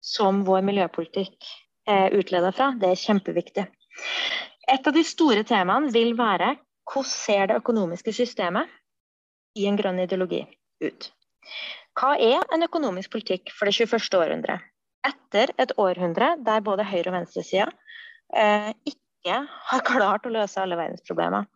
[0.00, 1.50] som vår miljøpolitikk
[1.88, 3.66] er utleda fra, det er kjempeviktig.
[4.68, 6.54] Et av de store temaene vil være
[6.88, 8.68] hvordan ser det økonomiske systemet
[9.58, 10.42] i en grønn ideologi
[10.84, 11.10] ut?
[11.98, 14.08] Hva er en økonomisk politikk for det 21.
[14.20, 14.58] århundre?
[15.08, 17.68] Etter et århundre der både høyre- og venstresida
[18.34, 21.48] eh, ikke har klart å løse alle verdens problemer.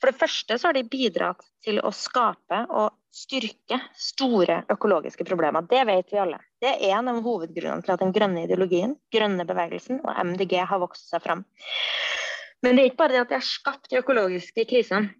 [0.00, 5.66] For det første så har de bidratt til å skape og styrke store økologiske problemer.
[5.68, 6.40] Det vet vi alle.
[6.62, 10.82] Det er en av hovedgrunnene til at den grønne ideologien, grønne bevegelsen og MDG har
[10.82, 11.46] vokst seg fram.
[12.64, 15.14] Men det er ikke bare det at de har skapt de økologiske krisene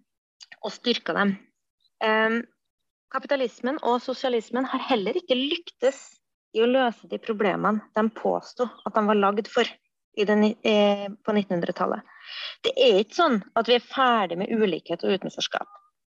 [0.63, 1.35] og styrka dem.
[2.03, 2.41] Um,
[3.13, 6.01] kapitalismen og sosialismen har heller ikke lyktes
[6.57, 9.69] i å løse de problemene de påsto at de var lagd for
[10.17, 12.01] den, eh, på 1900-tallet.
[12.65, 15.67] Det er ikke sånn at vi er ferdig med ulikhet og utenforskap.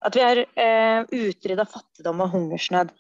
[0.06, 2.91] At vi har eh, utrydda fattigdom og hungersnød.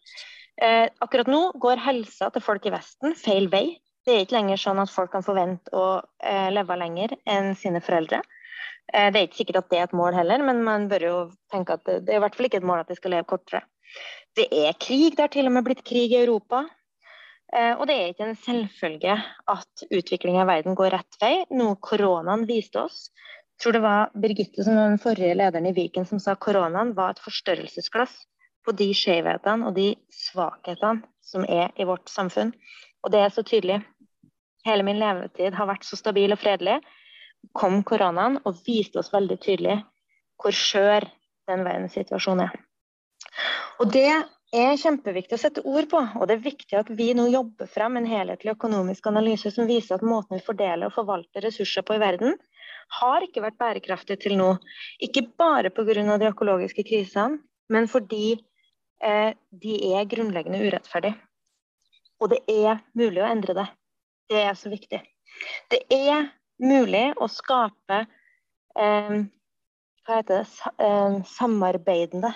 [0.63, 3.65] Eh, akkurat nå går helsa til folk i Vesten feil vei.
[4.05, 7.81] Det er ikke lenger sånn at folk kan forvente å eh, leve lenger enn sine
[7.83, 8.21] foreldre.
[8.93, 11.15] Eh, det er ikke sikkert at det er et mål heller, men man bør jo
[11.53, 13.27] tenke at det, det er i hvert fall ikke et mål at de skal leve
[13.29, 13.63] kortere.
[14.35, 16.65] Det er krig, det har til og med blitt krig i Europa.
[17.55, 19.15] Eh, og det er ikke en selvfølge
[19.51, 23.09] at utviklinga i verden går rett vei, noe koronaen viste oss.
[23.55, 26.91] Jeg tror det var Birgitte som var den forrige lederen i Viken som sa koronaen
[26.97, 28.17] var et forstørrelsesglass
[28.65, 32.51] på de skjevhetene og de svakhetene som er i vårt samfunn.
[33.05, 33.79] Og det er så tydelig.
[34.65, 36.81] Hele min levetid har vært så stabil og fredelig.
[37.55, 39.79] Kom koronaen og viste oss veldig tydelig
[40.41, 41.05] hvor skjør
[41.47, 42.55] den verdenssituasjonen er.
[43.79, 44.09] Og det
[44.53, 47.97] er kjempeviktig å sette ord på, og det er viktig at vi nå jobber frem
[47.97, 52.01] en helhetlig økonomisk analyse som viser at måten vi fordeler og forvalter ressurser på i
[52.01, 52.37] verden,
[52.99, 54.51] har ikke vært bærekraftig til nå.
[55.01, 56.17] Ikke bare pga.
[56.17, 58.37] de økologiske krisene, men fordi
[59.01, 61.17] eh, de er grunnleggende urettferdige.
[62.21, 63.67] Og det er mulig å endre det.
[64.29, 65.01] Det er så viktig.
[65.69, 66.29] Det er
[66.61, 68.05] mulig å skape
[68.77, 69.17] eh,
[70.05, 72.31] hva heter det, eh, samarbeidende,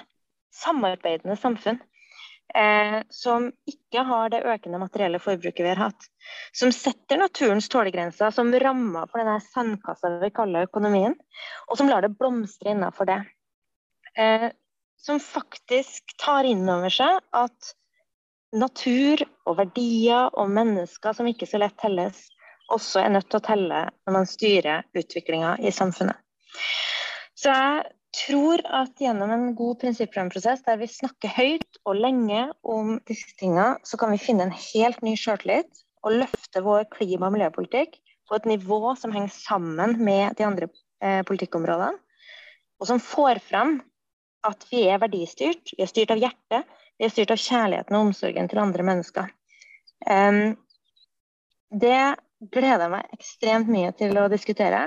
[0.49, 1.79] samarbeidende samfunn
[2.55, 6.07] eh, som ikke har det økende materielle forbruket vi har hatt.
[6.55, 11.17] Som setter naturens tålegrenser som rammer for denne sandkassa vi kaller økonomien,
[11.67, 13.19] og som lar det blomstre innenfor det.
[14.17, 14.49] Eh,
[14.99, 17.73] som faktisk tar inn over seg at
[18.55, 22.25] natur og verdier og mennesker som ikke så lett telles,
[22.69, 26.17] også er nødt til å telle når man styrer utviklinga i samfunnet.
[27.37, 32.97] Så jeg tror at gjennom en god prinsippprogramprosess der vi snakker høyt og lenge om
[33.09, 37.35] disse tingene, så kan vi finne en helt ny sjøltillit og løfte vår klima- og
[37.35, 40.69] miljøpolitikk på et nivå som henger sammen med de andre
[41.03, 41.97] eh, politikkområdene,
[42.79, 43.79] og som får fram
[44.47, 48.09] at vi er verdistyrt, vi er styrt av hjertet, vi er styrt av kjærligheten og
[48.09, 49.27] omsorgen til andre mennesker.
[50.07, 50.55] Um,
[51.69, 52.15] det
[52.53, 54.85] gleder jeg meg ekstremt mye til å diskutere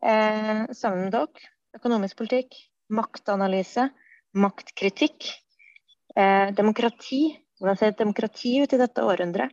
[0.00, 2.56] eh, sammen med dere økonomisk politikk,
[2.90, 3.88] maktanalyse,
[4.34, 5.28] maktkritikk,
[6.16, 7.22] eh, demokrati.
[7.60, 9.52] Hvordan ser et demokrati ut i dette århundret?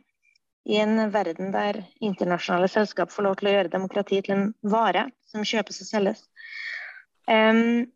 [0.68, 5.06] I en verden der internasjonale selskap får lov til å gjøre demokrati til en vare
[5.30, 6.24] som kjøpes og selges.
[7.28, 7.88] Um,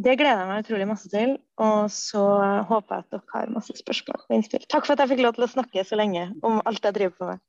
[0.00, 1.36] det gleder jeg meg utrolig masse til.
[1.60, 2.22] Og så
[2.70, 4.64] håper jeg at dere har masse spørsmål og innspill.
[4.66, 7.18] Takk for at jeg fikk lov til å snakke så lenge om alt jeg driver
[7.18, 7.44] på med.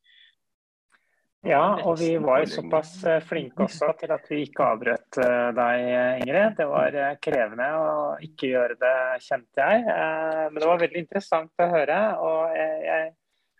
[1.45, 5.83] Ja, og vi var såpass eh, flinke også til at vi ikke avbrøt eh, deg,
[6.23, 6.55] Ingrid.
[6.57, 7.91] Det var eh, krevende å
[8.25, 9.83] ikke gjøre det, kjente jeg.
[9.85, 11.99] Men det var veldig interessant å høre.
[12.25, 13.13] Og jeg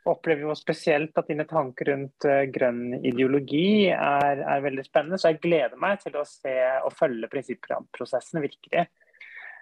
[0.10, 5.22] opplever jo spesielt at dine tanker rundt grønn ideologi er, er veldig spennende.
[5.22, 8.88] Så jeg gleder meg til å se og følge prinsipprogramprosessen virkelig.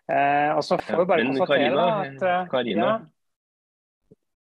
[0.03, 2.89] Og så får vi bare konstatere at Karina,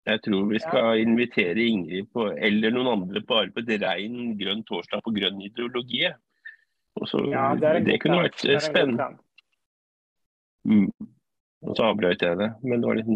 [0.08, 5.02] jeg tror vi skal invitere Ingrid på, eller noen andre på arbeid rein grønn torsdag
[5.04, 6.06] på grønn ideologi.
[7.06, 9.12] Så, ja, det, det kunne vært spennende.
[10.68, 10.88] Mm.
[11.64, 12.50] Og så avbrøt jeg det.
[12.64, 13.10] Men det var litt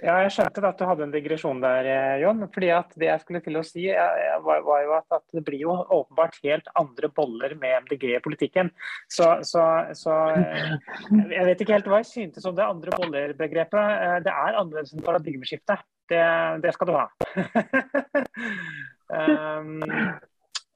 [0.00, 1.88] ja, jeg skjønte at du hadde en digresjon der,
[2.22, 2.40] John.
[2.40, 2.48] Jon.
[2.54, 3.86] fordi at Det jeg skulle til å si,
[4.44, 8.22] var, var jo at, at, det blir jo åpenbart helt andre boller med MDG i
[8.24, 8.70] politikken.
[9.08, 9.64] Så, så,
[9.96, 10.76] så, eh,
[11.34, 13.92] Jeg vet ikke helt hva jeg syntes om det andre boller-begrepet.
[14.06, 15.78] Eh, det er annerledes enn paradigmeskifte.
[16.10, 16.22] Det,
[16.64, 17.06] det skal du ha.
[19.14, 19.76] um,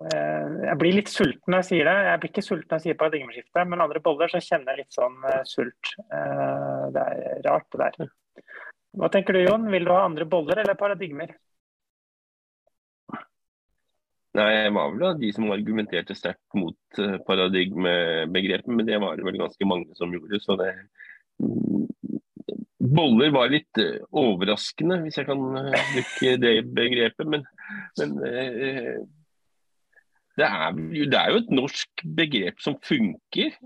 [0.04, 1.96] jeg blir litt sulten når jeg sier det.
[2.10, 4.98] Jeg blir ikke sulten når jeg sier paradigmeskifte, men andre boller så kjenner jeg litt
[4.98, 5.16] sånn
[5.48, 5.94] sult.
[6.04, 8.12] Det er rart, det der.
[8.94, 9.66] Hva tenker du, Jon?
[9.72, 11.34] Vil du ha andre boller eller paradigmer?
[14.34, 19.18] Nei, Jeg var vel av de som argumenterte sterkt mot eh, paradigmebegrepet, men det var
[19.18, 20.40] det vel ganske mange som gjorde.
[20.42, 20.72] så det
[22.94, 27.30] Boller var litt uh, overraskende, hvis jeg kan uh, bruke det begrepet.
[27.30, 27.46] Men,
[27.98, 28.32] men det,
[30.44, 33.56] er, det, er, jo et norsk begrep som funker.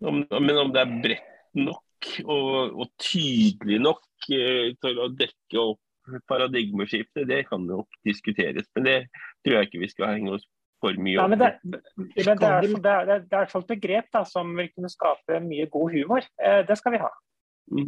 [0.00, 1.82] Om, men om det er bredt nok
[2.24, 5.80] og, og tydelig nok eh, til å dekke opp
[6.28, 8.66] paradigmeskiftet, det kan nok diskuteres.
[8.76, 8.98] Men det
[9.44, 10.46] tror jeg ikke vi skal henge oss
[10.82, 11.36] for mye opp i.
[11.36, 11.80] Ja, det, det,
[12.16, 15.88] det, er, det, er, det er et begrep da, som vil kunne skape mye god
[15.94, 16.22] humor.
[16.42, 17.12] Eh, det skal vi ha.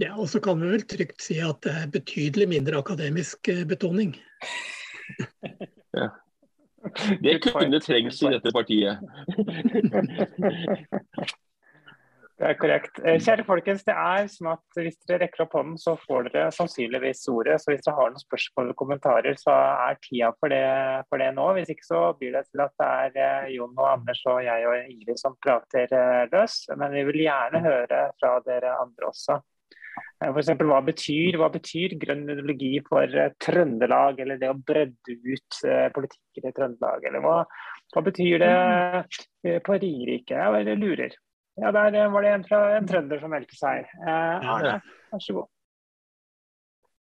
[0.00, 3.64] Ja, Og så kan vi vel trygt si at det er betydelig mindre akademisk eh,
[3.68, 4.14] betoning.
[6.00, 6.08] ja.
[7.24, 9.00] Det kunne trengs i dette partiet.
[12.44, 12.98] Det er korrekt.
[13.00, 16.50] Eh, kjære folkens, det er som at hvis dere rekker opp hånden, så får dere
[16.52, 17.54] sannsynligvis ordet.
[17.62, 19.54] Så hvis dere har noen spørsmål eller kommentarer, så
[19.86, 20.66] er tida for det,
[21.08, 21.46] for det nå.
[21.56, 23.16] Hvis ikke så blir det til at det er
[23.46, 26.60] eh, Jon og Anders og jeg og Ingrid som prater eh, løs.
[26.76, 29.40] Men vi vil gjerne høre fra dere andre også.
[30.28, 30.54] F.eks.
[30.68, 35.64] Hva betyr, hva betyr grønn ideologi for Trøndelag, eller det å bredde ut
[35.96, 37.08] politikken i Trøndelag?
[37.08, 37.40] Eller hva,
[37.94, 40.48] hva betyr det på Ringerike?
[40.60, 41.22] Jeg lurer.
[41.60, 43.90] Ja, der var det en, fra, en trønder som meldte seg.
[44.02, 44.78] Eh, Arne,
[45.12, 45.50] vær så god.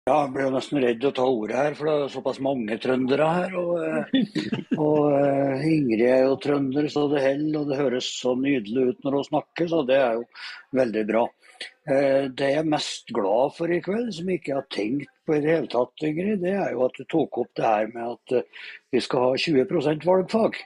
[0.03, 2.75] Ja, jeg ble jo nesten redd å ta ordet her, for det er såpass mange
[2.83, 3.53] trøndere her.
[3.61, 4.41] Og, eh,
[4.83, 9.07] og uh, Ingrid er jo trønder så det holder, og det høres så nydelig ut
[9.07, 10.27] når hun snakker, så det er jo
[10.81, 11.23] veldig bra.
[11.87, 15.39] Uh, det jeg er mest glad for i kveld, som jeg ikke har tenkt på
[15.39, 18.17] i det hele tatt, Ingrid, det er jo at du tok opp det her med
[18.17, 20.59] at uh, vi skal ha 20% valgfag.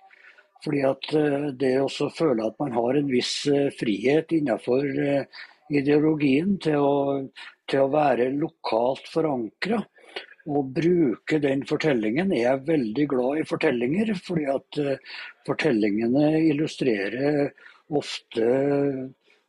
[0.66, 5.44] Fordi at eh, Det å føle at man har en viss eh, frihet innenfor eh,
[5.70, 6.96] ideologien til å,
[7.70, 9.78] til å være lokalt forankra
[10.46, 12.34] og bruke den fortellingen.
[12.34, 14.78] Jeg er veldig glad i fortellinger, fordi at
[15.48, 17.48] fortellingene illustrerer
[17.98, 18.46] ofte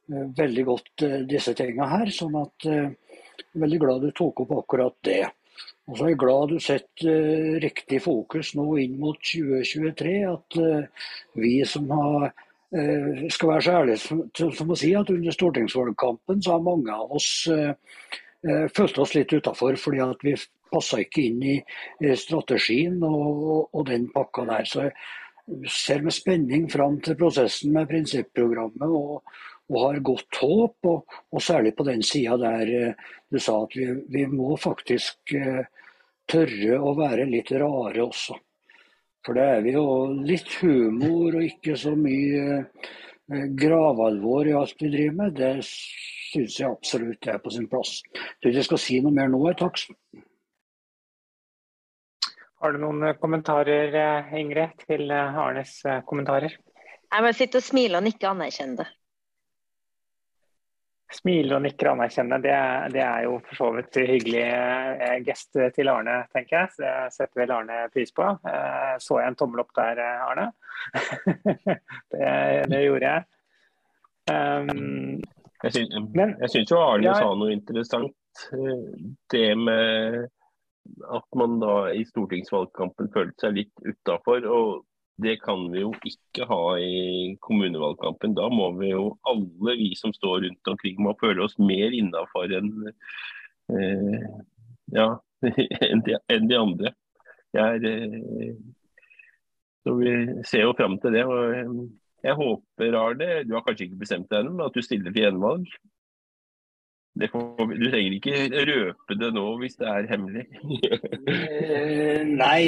[0.09, 2.09] veldig godt disse tingene her.
[2.09, 5.21] Sånn at jeg er veldig glad du tok opp akkurat det.
[5.87, 10.15] Og så er jeg glad du setter uh, riktig fokus nå inn mot 2023.
[10.27, 11.09] At uh,
[11.39, 16.57] vi som har uh, skal være så ærlige som, å si at under stortingsvalgkampen så
[16.57, 17.31] har mange av oss
[18.77, 20.35] følt oss litt utafor fordi at vi
[20.69, 24.67] passa ikke inn i strategien og, og, den pakka der.
[24.69, 28.85] Så jeg ser med spenning fram til prosessen med prinsipprogrammet.
[28.87, 29.23] og
[29.67, 32.95] og har godt håp, og, og særlig på den sida der
[33.31, 35.65] du sa at vi, vi må faktisk eh,
[36.27, 38.37] tørre å være litt rare også.
[39.25, 39.87] For det er vi jo
[40.23, 45.35] litt humor og ikke så mye eh, gravalvor i alt vi driver med.
[45.39, 47.97] Det syns jeg absolutt er på sin plass.
[48.13, 49.83] Jeg tror ikke jeg skal si noe mer nå, takk.
[52.63, 55.75] Har du noen eh, kommentarer, eh, Ingrid, til Arnes
[56.07, 56.55] kommentarer?
[57.07, 58.87] Jeg må sitte og smile og nikke anerkjennende.
[61.13, 62.55] Smiler og nikker anerkjennende, det,
[62.97, 66.73] det, er jo for så vidt hyggelig eh, gest til Arne, tenker jeg.
[66.73, 68.27] Så det setter vel Arne pris på.
[68.27, 70.49] Eh, så jeg en tommel opp der, Arne?
[72.11, 72.31] det,
[72.73, 73.27] det, gjorde jeg.
[74.27, 75.23] Um,
[75.63, 78.17] jeg syns jo Arne ja, sa noe interessant.
[78.53, 78.83] Eh,
[79.31, 80.27] det med
[81.07, 84.45] at man da i stortingsvalgkampen følte seg litt utafor.
[84.51, 84.83] Og
[85.17, 88.35] det kan vi jo ikke ha i kommunevalgkampen.
[88.37, 92.53] Da må vi jo alle vi som står rundt omkring må føle oss mer innafor
[92.53, 92.71] enn
[93.73, 94.27] eh,
[94.93, 95.07] ja,
[95.89, 96.93] en de, en de, andre.
[97.57, 98.53] Er, eh,
[99.81, 100.13] så vi
[100.45, 101.25] ser jo fram til det.
[101.25, 101.87] og
[102.23, 105.25] Jeg håper, Arne, du har kanskje ikke bestemt deg ennå, men at du stiller til
[105.25, 105.65] gjenvalg?
[107.25, 110.43] Får, du trenger ikke røpe det nå hvis det er hemmelig?
[111.27, 112.59] Eh, nei,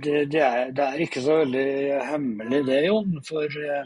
[0.00, 1.66] det, det, er, det, er, ikke så veldig
[2.08, 3.12] hemmelig det, Jon.
[3.26, 3.84] For jeg,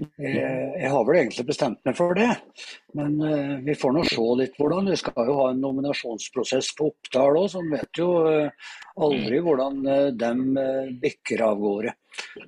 [0.00, 2.28] eh, jeg har vel egentlig bestemt meg for det.
[2.98, 4.92] Men eh, vi får nå se litt hvordan.
[4.92, 8.10] Vi skal jo ha en nominasjonsprosess på Oppdal òg, så en vet jo
[9.00, 9.84] aldri hvordan
[10.20, 10.32] de
[11.00, 11.96] bikker av gårde.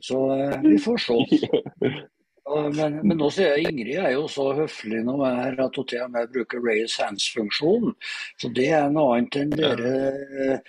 [0.04, 0.26] Så
[0.66, 1.22] vi får se.
[2.52, 6.04] Men, men, nå sier jeg Ingrid er jo så høflig nå her at hun til
[6.04, 7.94] og med bruker raise hands-funksjonen.
[8.40, 10.60] Så det er noe annet enn dere,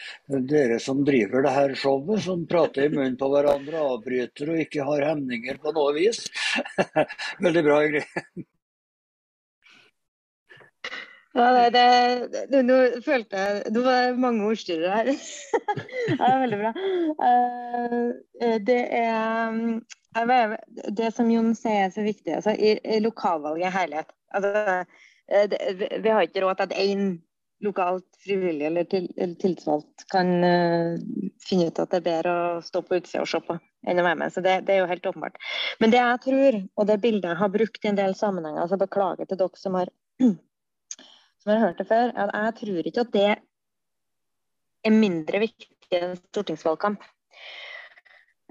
[0.54, 4.88] dere, som driver det her showet, som prater i munnen på hverandre, avbryter og ikke
[4.90, 6.26] har hemninger på noe vis.
[7.46, 8.48] Veldig bra, Ingrid.
[11.34, 11.84] Ja, det,
[12.52, 15.08] det, nå følte jeg Det var mange ordstyrere her.
[16.20, 16.72] det er veldig bra.
[17.26, 19.58] Eh, det er
[21.00, 24.16] det som Jon sier er så viktig, altså, i, i lokalvalget er herlighet.
[24.34, 24.76] Altså,
[25.28, 25.62] eh, det,
[26.04, 27.06] vi har ikke råd til at én
[27.64, 30.98] lokalt frivillig eller, til, eller tilsvalgt kan uh,
[31.44, 33.56] finne ut at det er bedre å stå på utsida og se på
[33.88, 34.34] enn å være med.
[34.36, 35.40] Så det, det, er jo helt åpenbart.
[35.84, 38.80] Men det jeg tror, og det bildet jeg har brukt i en del sammenhenger, så
[38.80, 39.92] beklager til dere som har,
[41.44, 43.28] som har hørt det før, at jeg tror ikke at det
[44.84, 47.04] er mindre viktig enn stortingsvalgkamp.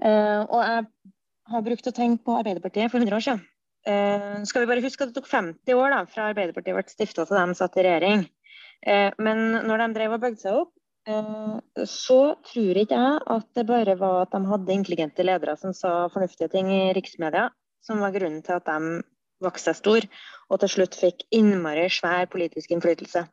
[0.03, 0.85] Uh, og jeg
[1.51, 3.43] har brukt å tenke på Arbeiderpartiet for 100 år siden.
[3.91, 7.25] eh, skal vi bare huske at det tok 50 år da, fra Arbeiderpartiet ble stifta
[7.27, 8.23] til de satt i regjering.
[8.87, 10.71] Eh, men når de drev og bygde seg opp,
[11.07, 11.57] eh,
[11.89, 16.07] så tror ikke jeg at det bare var at de hadde intelligente ledere som sa
[16.13, 17.49] fornuftige ting i riksmedia,
[17.83, 19.01] som var grunnen til at de
[19.43, 20.07] vokste seg stor
[20.53, 23.25] og til slutt fikk innmari svær politisk innflytelse.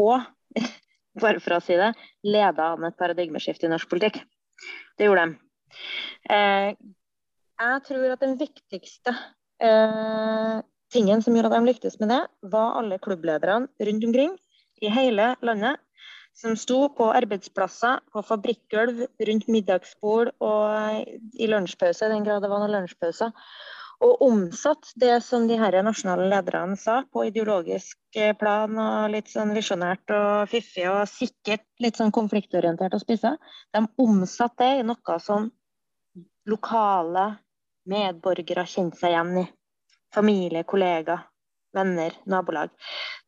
[0.00, 0.22] Og
[1.24, 1.90] bare for å si det,
[2.24, 4.22] leda an et paradigmeskifte i norsk politikk.
[4.96, 5.36] Det gjorde de.
[7.60, 9.14] Eh, jeg tror at den viktigste
[9.62, 10.58] eh,
[10.92, 12.22] tingen som gjorde at de lyktes med det,
[12.52, 14.36] var alle klubblederne rundt omkring
[14.82, 15.80] i hele landet
[16.36, 21.04] som sto på arbeidsplasser, på fabrikkgulv, rundt middagsbord og
[21.36, 23.34] i lunsjpause, i den grad det var noen lunsjpauser,
[24.02, 29.52] og omsatt det som de her nasjonale lederne sa, på ideologisk plan og litt sånn
[29.54, 33.36] visjonært og fiffig og sikkert litt sånn konfliktorientert og spissa.
[33.76, 35.52] De omsatte det i noe som
[36.48, 37.26] lokale
[37.88, 39.44] medborgere kjente seg igjen i.
[40.12, 41.22] Familie, kollegaer,
[41.72, 42.70] venner, nabolag.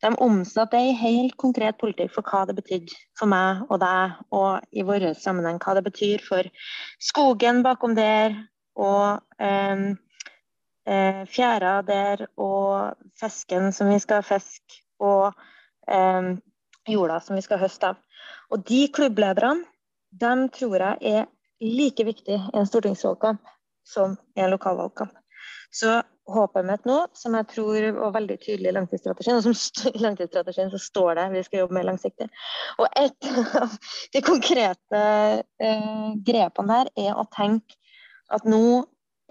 [0.03, 4.19] De omsatte det i helt konkret politikk for hva det betydde for meg og deg,
[4.37, 6.51] og i vår sammenheng hva det betyr for
[7.01, 8.37] skogen bakom der,
[8.77, 9.87] og eh,
[11.31, 15.33] fjæra der, og fisken som vi skal fiske, og
[15.89, 16.35] eh,
[16.91, 18.03] jorda som vi skal høste av.
[18.53, 19.65] Og de klubblederne,
[20.15, 21.31] de tror jeg er
[21.65, 23.41] like viktig i en stortingsvalgkamp
[23.89, 25.13] som i en lokalvalgkamp.
[25.75, 30.03] Så håpet mitt nå, som jeg tror var veldig tydelig i langtidsstrategien, og som i
[30.03, 32.29] langtidsstrategien så står det vi skal jobbe mer langsiktig.
[32.79, 33.75] Og et av
[34.15, 35.03] de konkrete
[35.67, 37.77] eh, grepene der er å tenke
[38.33, 38.85] at nå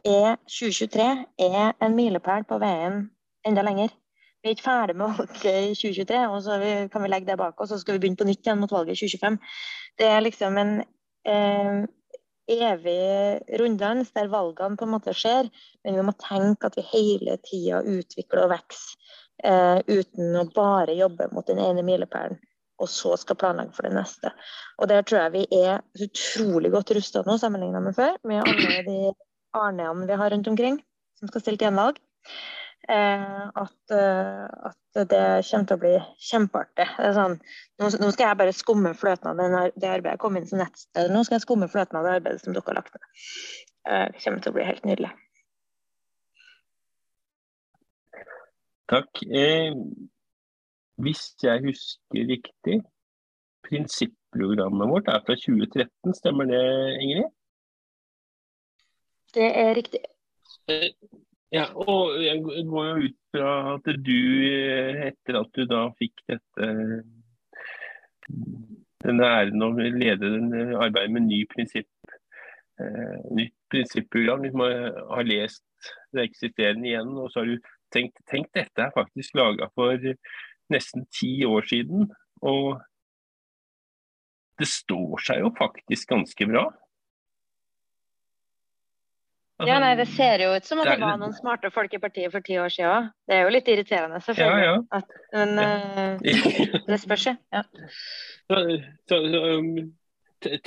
[0.04, 1.08] er 2023
[1.48, 3.06] er en milepæl på veien
[3.48, 3.96] enda lenger.
[4.44, 6.60] Vi er ikke ferdig med valget i 2023, og så
[6.92, 8.72] kan vi legge det bak oss og så skal vi begynne på nytt igjen mot
[8.76, 9.40] valget i 2025.
[10.02, 11.86] Det er liksom en eh,
[12.52, 15.50] evig runddans der valgene på en måte skjer,
[15.84, 19.14] men vi må tenke at vi hele tida utvikler og vokser
[19.44, 22.42] eh, uten å bare jobbe mot den ene milepælen
[22.82, 24.32] og så skal planlegge for det neste.
[24.82, 28.82] Og Der tror jeg vi er utrolig godt rusta nå sammenlignet med før, med alle
[28.88, 28.98] de
[29.54, 30.82] Arneene vi har rundt omkring
[31.20, 32.00] som skal stille til gjenvalg.
[32.90, 35.92] Eh, at, eh, at, det kommer til å bli
[36.28, 36.88] kjempeartig.
[37.16, 37.38] Sånn,
[37.80, 40.60] nå, nå, skal jeg bare skumme fløten av den, det arbeidet jeg kom inn som
[40.60, 41.12] nettsted.
[41.14, 43.08] Nå skal jeg skumme fløten av det arbeidet som dere har lagt ned.
[43.88, 45.14] Eh, det kommer til å bli helt nydelig.
[48.92, 49.24] Takk.
[49.32, 49.72] Eh,
[51.08, 52.82] hvis jeg husker riktig,
[53.64, 56.64] prinsipprogrammet vårt er fra 2013, stemmer det,
[57.00, 57.32] Ingrid?
[59.34, 60.04] Det er riktig.
[61.54, 64.22] Ja, og jeg går jo ut fra at du,
[65.06, 66.70] etter at du da fikk dette
[69.04, 70.32] denne æren å lede
[70.80, 72.16] arbeidet med ny prinsipp,
[72.80, 78.50] eh, nytt prinsipprogram, liksom har lest det eksisterende igjen, og så har du tenkt tenk
[78.56, 80.00] dette er faktisk laga for
[80.74, 82.08] nesten ti år siden.
[82.42, 82.80] Og
[84.60, 86.68] det står seg jo faktisk ganske bra.
[89.68, 92.34] Ja, nei, Det ser jo ut som at det var noen smarte folk i partiet
[92.34, 93.10] for ti år siden.
[93.28, 94.66] Det er jo litt irriterende, selvfølgelig.
[94.66, 95.00] Ja, ja.
[95.00, 95.64] At, men
[96.28, 96.82] ja.
[96.90, 97.64] det spørs, ja.
[98.50, 98.64] Så,
[99.10, 99.22] så,
[99.58, 99.72] um,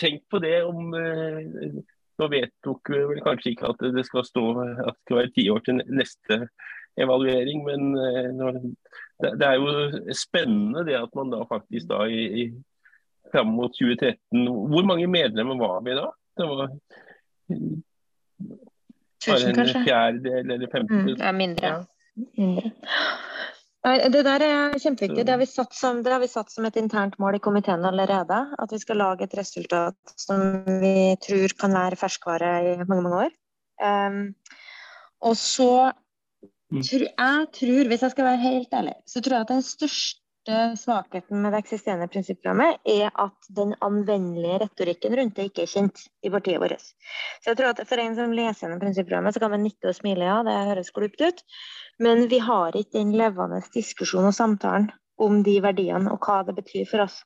[0.00, 1.82] tenk på det om uh,
[2.16, 5.42] Nå vedtok vi vel kanskje ikke at det skal stå at det skal være ti
[5.52, 6.38] år til neste
[6.96, 8.56] evaluering, men uh,
[9.20, 12.46] det, er jo spennende det at man da faktisk da i, i
[13.32, 16.08] fram mot 2013 Hvor mange medlemmer var vi da?
[16.36, 16.72] Det var
[19.26, 21.14] Tusen, Bare en fjerdedel eller femtedel?
[21.16, 21.72] Mm, ja, mindre.
[22.38, 22.72] mindre.
[23.86, 25.22] Det der er kjempeviktig.
[25.22, 27.86] Det har, vi satt som, det har vi satt som et internt mål i komiteen
[27.86, 28.38] allerede.
[28.58, 30.42] At vi skal lage et resultat som
[30.82, 33.36] vi tror kan være ferskvare i mange, mange år.
[33.78, 34.34] Um,
[35.22, 35.92] og så
[36.72, 36.82] mm.
[36.82, 40.25] tror jeg, tror, hvis jeg skal være helt ærlig, så tror jeg at den største
[40.46, 45.70] største svakheten med det eksisterende prinsipprogrammet er at den anvendelige retorikken rundt det ikke er
[45.72, 46.82] kjent i partiet vårt.
[47.42, 49.96] Så jeg tror at For en som leser gjennom prinsipprogrammet, så kan man nikke og
[49.96, 51.42] smile, ja, det høres glupt ut.
[51.98, 56.54] Men vi har ikke den levende diskusjonen og samtalen om de verdiene og hva det
[56.54, 57.22] betyr for oss.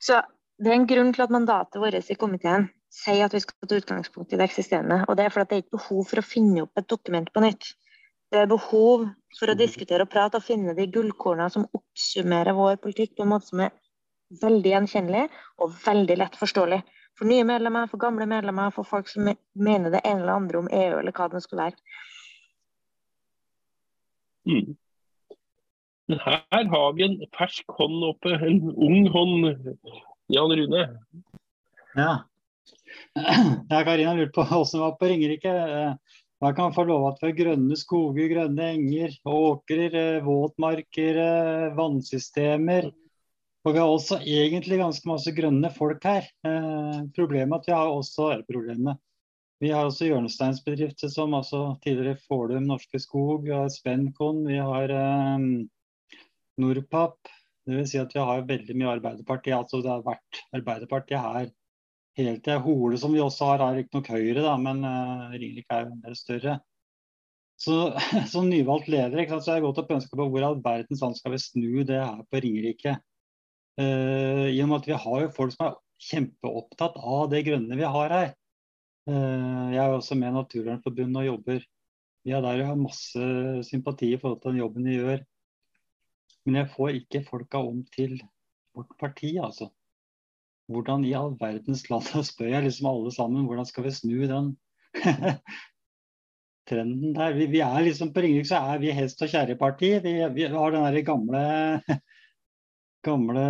[0.00, 0.22] Så
[0.58, 3.78] det er en grunn til at mandatet vårt i komiteen sier at vi skal ta
[3.78, 5.04] utgangspunkt i det eksisterende.
[5.06, 7.44] Og det er fordi det er ikke behov for å finne opp et dokument på
[7.44, 7.74] nytt.
[8.28, 9.06] Det er behov
[9.38, 13.32] for å diskutere og prate og finne de gullkornene som oppsummerer vår politikk på en
[13.32, 13.72] måte som er
[14.42, 15.24] veldig gjenkjennelig
[15.64, 16.82] og veldig lett forståelig.
[17.18, 20.68] For nye medlemmer, for gamle medlemmer, for folk som mener det ene eller andre om
[20.70, 21.80] EU eller hva det skulle være.
[24.48, 24.76] Mm.
[26.08, 29.74] Men her har vi en fersk hånd oppe, en ung hånd.
[30.32, 30.84] Jan Rune.
[31.96, 32.12] Ja.
[33.72, 35.52] ja Karina lurte på hvordan det var på Ringerike.
[36.40, 42.92] Man kan få lov har grønne skoger, grønne enger, åkrer, eh, våtmarker, eh, vannsystemer.
[43.66, 46.28] Og vi har også egentlig ganske masse grønne folk her.
[46.46, 49.00] Eh, problemet at vi har også er problemet.
[49.60, 54.94] Vi har også hjørnesteinsbedrifter som altså tidligere Forlum Norske Skog, vi har Spencon, vi har
[55.34, 55.68] um,
[56.62, 57.18] Nordpap.
[57.66, 59.58] Det vil si at vi har veldig mye Arbeiderpartiet.
[59.58, 61.50] Altså det har vært Arbeiderpartiet her
[62.18, 65.86] helt til Hole, som vi også har, er riktignok Høyre, da, men uh, Ringerike er
[65.86, 66.56] jo en større.
[67.58, 67.76] Så
[68.32, 71.02] Som nyvalgt leder ikke sant, så er jeg godt opp ønska på hvor all verdens
[71.02, 72.98] land skal vi snu det her på Ringerike.
[73.78, 78.14] Uh, I at vi har jo folk som er kjempeopptatt av det grønne vi har
[78.14, 78.30] her.
[79.08, 81.66] Uh, jeg er også med i Naturvernforbundet og jobber.
[82.26, 83.28] Vi er der og har masse
[83.70, 85.22] sympati i forhold til den jobben vi gjør.
[86.46, 88.18] Men jeg får ikke folka om til
[88.76, 89.70] vårt parti, altså
[90.68, 94.52] hvordan i all verdens land spør jeg liksom alle sammen hvordan skal vi snu den
[96.68, 97.32] trenden der.
[97.36, 99.92] Vi, vi, er liksom På Ringerike så er vi hest og kjerreparti.
[100.04, 101.44] Vi, vi har den derre gamle
[103.08, 103.44] gamle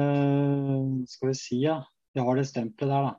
[1.10, 1.80] Skal vi si, ja.
[2.14, 3.14] Vi har det stempelet der, da.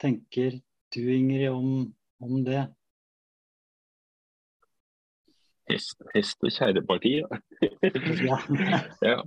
[0.00, 0.60] Tenker
[0.94, 2.62] du, Ingrid, om, om det?
[5.70, 7.28] Hest, hest og kjerreparti, ja.
[8.24, 8.38] ja.
[9.04, 9.18] ja.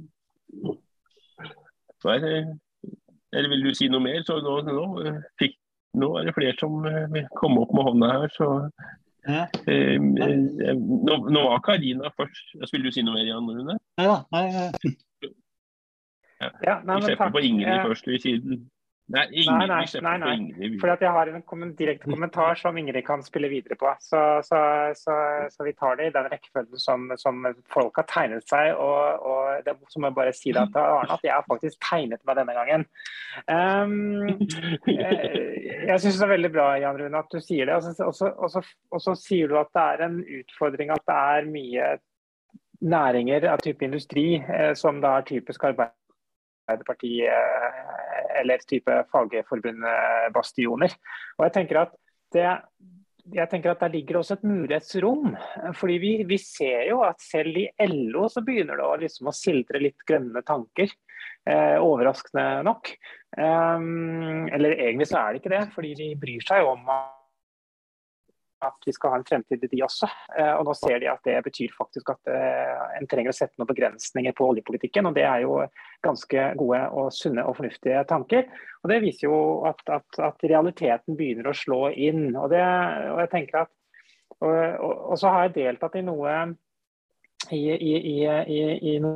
[3.33, 4.21] Eller vil du si noe mer?
[4.27, 5.57] Så nå, nå, eh, fikk,
[5.99, 8.49] nå er det flere som kom vil komme opp med hånda her, så
[9.27, 9.45] ja.
[9.67, 12.55] eh, eh, nå, nå, var Karina først.
[12.73, 13.79] Vil du si noe mer, Jan Rune?
[13.99, 14.19] Nei da.
[14.35, 14.93] Nei, nei.
[16.43, 16.49] Ja.
[16.65, 18.09] Ja, nei, vi slipper på Ingrid først.
[18.09, 18.41] Vi sier
[19.11, 20.67] Nei, Ingrid, nei, nei, nei, nei.
[20.79, 23.89] For jeg har en direkte kommentar som Ingrid kan spille videre på.
[23.99, 24.59] Så, så,
[24.95, 25.15] så,
[25.51, 27.41] så vi tar det i den rekkefølgen som, som,
[27.73, 28.71] folk har tegnet seg.
[28.79, 31.81] Og, og det, så må jeg bare si det til Arne at jeg har faktisk
[31.83, 32.87] tegnet meg denne gangen.
[33.51, 34.45] Um,
[34.87, 37.81] jeg syns det er veldig bra Jan Rune, at du sier det.
[38.07, 41.91] Og så sier du at det er en utfordring at det er mye
[42.83, 45.91] næringer av type industri eh, som da er typisk arbeid
[46.67, 50.97] Arbeiderpartiet eh, eller type fagforbundbastioner.
[51.37, 51.95] Og jeg tenker at
[52.33, 52.49] det
[53.31, 55.35] jeg tenker at Der ligger også et mulighetsrom.
[55.79, 59.35] fordi vi, vi, ser jo at selv i LO så begynner det å, liksom, å
[59.35, 60.91] sildre litt grønne tanker.
[61.47, 62.91] Eh, overraskende nok.
[63.37, 67.22] Um, eller egentlig så er det ikke det, fordi de bryr seg om at
[68.85, 70.07] vi skal ha en fremtid i de også.
[70.37, 73.59] Eh, og nå ser de at det betyr faktisk at eh, en trenger å sette
[73.59, 75.07] noen begrensninger på oljepolitikken.
[75.09, 75.59] og Det er jo
[76.05, 78.43] ganske gode og sunne og fornuftige tanker.
[78.83, 79.37] Og Det viser jo
[79.69, 82.35] at, at, at realiteten begynner å slå inn.
[82.35, 82.63] Og, det,
[83.13, 83.73] og jeg tenker at
[84.43, 86.31] og, og, og, så har jeg deltatt i noe
[87.53, 88.59] i, i, i,
[88.91, 89.13] i noe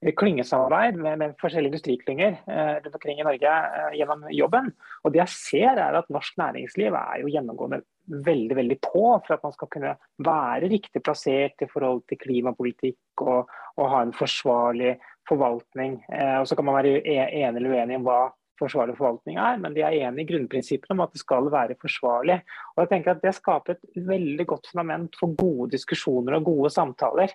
[0.00, 4.70] klyngesamarbeid med, med, forskjellige industriklynger eh, rundt omkring i Norge eh, gjennom jobben.
[5.04, 9.36] Og det jeg ser er at Norsk næringsliv er jo gjennomgående veldig veldig på for
[9.36, 9.94] at man skal kunne
[10.24, 14.96] være riktig plassert i forhold til klimapolitikk og, og ha en forsvarlig
[15.28, 16.00] forvaltning.
[16.08, 18.20] Eh, og Så kan man være e, enig eller uenig om hva
[18.60, 22.40] forsvarlig forvaltning er, men de er enig i grunnprinsippene om at det skal være forsvarlig.
[22.74, 26.72] Og jeg tenker at Det skaper et veldig godt fundament for gode diskusjoner og gode
[26.72, 27.32] samtaler.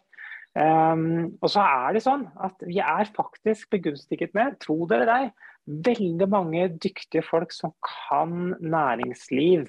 [0.55, 5.09] Um, og så er det sånn at vi er faktisk begunstiget med, tro det eller
[5.09, 5.47] deg,
[5.87, 9.65] veldig mange dyktige folk som kan næringsliv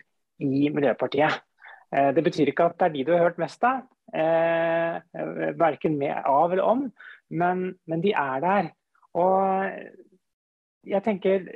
[0.46, 1.40] i Miljøpartiet.
[1.90, 3.82] Uh, det betyr ikke at det er de du har hørt mest av,
[4.14, 5.00] uh,
[5.58, 6.86] verken med av eller om,
[7.34, 8.70] men, men de er der.
[9.18, 9.66] Og
[10.86, 11.50] jeg tenker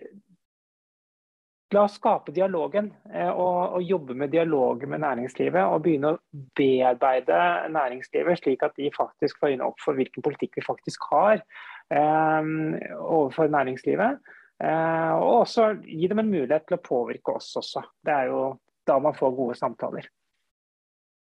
[1.71, 5.63] La oss skape dialogen eh, og, og, jobbe med dialogen med næringslivet.
[5.63, 6.19] Og begynne å
[6.59, 7.39] bearbeide
[7.71, 12.51] næringslivet, slik at de faktisk får øynene opp for hvilken politikk vi faktisk har eh,
[12.99, 14.19] overfor næringslivet.
[14.61, 17.85] Eh, og også gi dem en mulighet til å påvirke oss også.
[18.03, 18.43] Det er jo
[18.91, 20.11] da man får gode samtaler.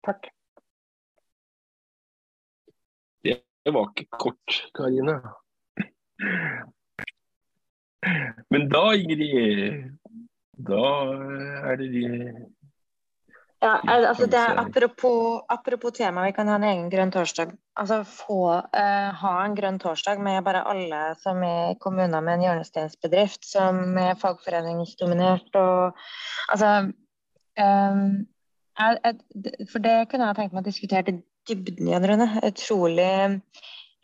[0.03, 0.27] Takk.
[3.23, 5.21] Det var ikke kort, Karine.
[8.51, 9.93] Men da, Ingrid,
[10.57, 10.89] da
[11.71, 12.03] er det de
[13.63, 17.53] ja, altså det er apropos, apropos tema, vi kan ha en egen grønn torsdag.
[17.79, 22.41] Altså få, uh, ha en grønn torsdag med bare alle som er i kommuner med
[22.41, 26.01] en hjørnesteinsbedrift, som er fagforeningsdominert og
[26.51, 26.73] Altså
[27.55, 28.03] um,
[28.75, 29.15] jeg, jeg,
[29.71, 32.27] For det kunne jeg tenkt meg å diskutere til dybden, igjen, Rune.
[32.43, 33.15] Utrolig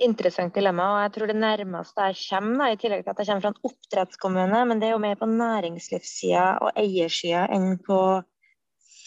[0.06, 0.88] interessant dilemma.
[0.96, 3.70] og jeg tror Det nærmeste jeg kommer, i tillegg til at jeg kommer fra en
[3.70, 8.00] oppdrettskommune, men det er jo mer på næringslivssida og eiersida enn på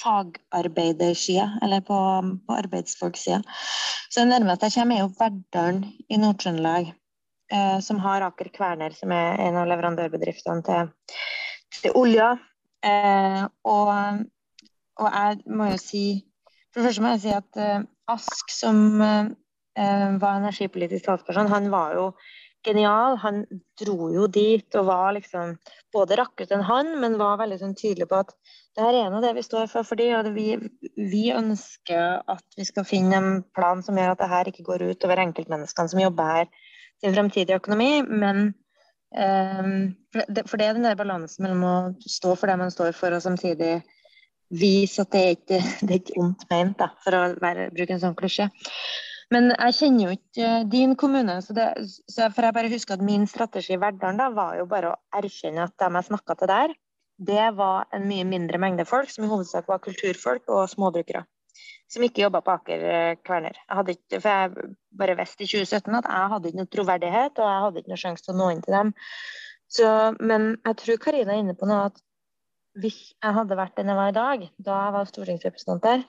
[0.03, 1.99] fagarbeidersida, eller på,
[2.47, 3.43] på arbeidsfolksida.
[4.11, 6.93] Så det nærmeste jeg kommer, er jo Verdalen i Nord-Trøndelag,
[7.53, 10.91] eh, som har Aker Kværner, som er en av leverandørbedriftene til,
[11.81, 12.33] til olja.
[12.85, 13.93] Eh, og,
[14.99, 16.05] og, jeg må jo si
[16.73, 19.31] For det første må jeg si at eh, Ask, som eh,
[19.73, 22.07] var energipolitisk talsperson, han var jo
[22.67, 23.17] genial.
[23.23, 23.45] Han
[23.81, 25.57] dro jo dit og var liksom
[25.95, 28.35] både rakket enn han, men var veldig sånn tydelig på at
[28.77, 29.87] det her er nå det vi står for.
[29.87, 30.57] fordi og vi,
[30.97, 34.87] vi, ønsker at vi skal finne en plan som gjør at det her ikke går
[34.91, 36.53] ut over enkeltmenneskene som jobber her,
[37.03, 37.91] sin fremtidige økonomi.
[38.09, 38.53] Men
[39.13, 42.73] um, for, det, for, det, er den der balansen mellom å stå for det man
[42.73, 43.83] står for, og samtidig
[44.53, 47.97] vise at det er ikke det er ikke ondt ment, da, for å være, bruke
[47.97, 48.49] en sånn klisjé.
[49.33, 51.67] Men jeg kjenner jo ikke eh, din kommune, så, det,
[52.11, 54.99] så for jeg bare husker at min strategi i Verdalen da, var jo bare å
[55.23, 56.75] erkjenne at dem jeg snakka til der,
[57.23, 61.23] det var en mye mindre mengde folk, som i hovedsak var kulturfolk og småbrukere.
[61.93, 63.57] Som ikke jobba på Aker eh, Kværner.
[63.71, 64.69] for jeg
[64.99, 68.03] bare visste i 2017 at jeg hadde ikke noe troverdighet, og jeg hadde ikke noe
[68.05, 68.93] sjanse til å nå inn til dem.
[69.73, 69.87] Så,
[70.21, 72.03] men jeg tror Karina er inne på noe at
[72.83, 76.05] hvis jeg hadde vært den jeg var i dag, da jeg var stortingsrepresentant der,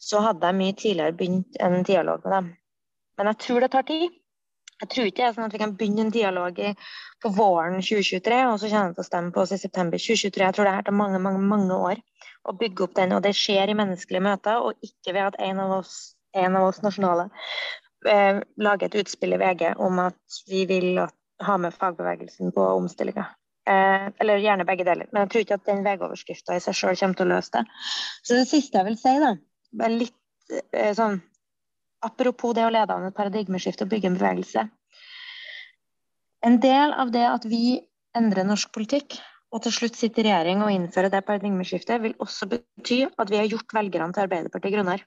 [0.00, 2.54] så hadde jeg mye tidligere begynt en dialog med dem.
[3.16, 4.14] Men jeg tror det tar tid.
[4.76, 6.74] Jeg tror ikke det er sånn at vi kan begynne en dialog i,
[7.24, 10.44] på våren 2023, og så kommer det til å stemme på oss i september 2023.
[10.44, 12.02] Jeg tror det her tar mange mange, mange år
[12.46, 15.62] å bygge opp den, og det skjer i menneskelige møter, og ikke ved at en
[15.64, 15.94] av oss,
[16.36, 17.30] en av oss nasjonale
[18.06, 21.00] eh, lager et utspill i VG om at vi vil
[21.46, 23.26] ha med fagbevegelsen på omstillinga.
[23.66, 25.08] Eh, eller gjerne begge deler.
[25.10, 27.64] Men jeg tror ikke at den VG-overskrifta i seg sjøl kommer til å løse det.
[28.22, 29.32] Så det siste jeg vil si, da,
[29.88, 31.18] er litt eh, sånn
[32.06, 34.66] apropos det å lede an et paradigmeskifte og bygge en bevegelse.
[36.46, 37.80] En del av det at vi
[38.16, 39.18] endrer norsk politikk
[39.54, 43.38] og til slutt sitter i regjering og innfører det paradigmeskiftet, vil også bety at vi
[43.40, 45.06] har gjort velgerne til Arbeiderpartiet grønnere.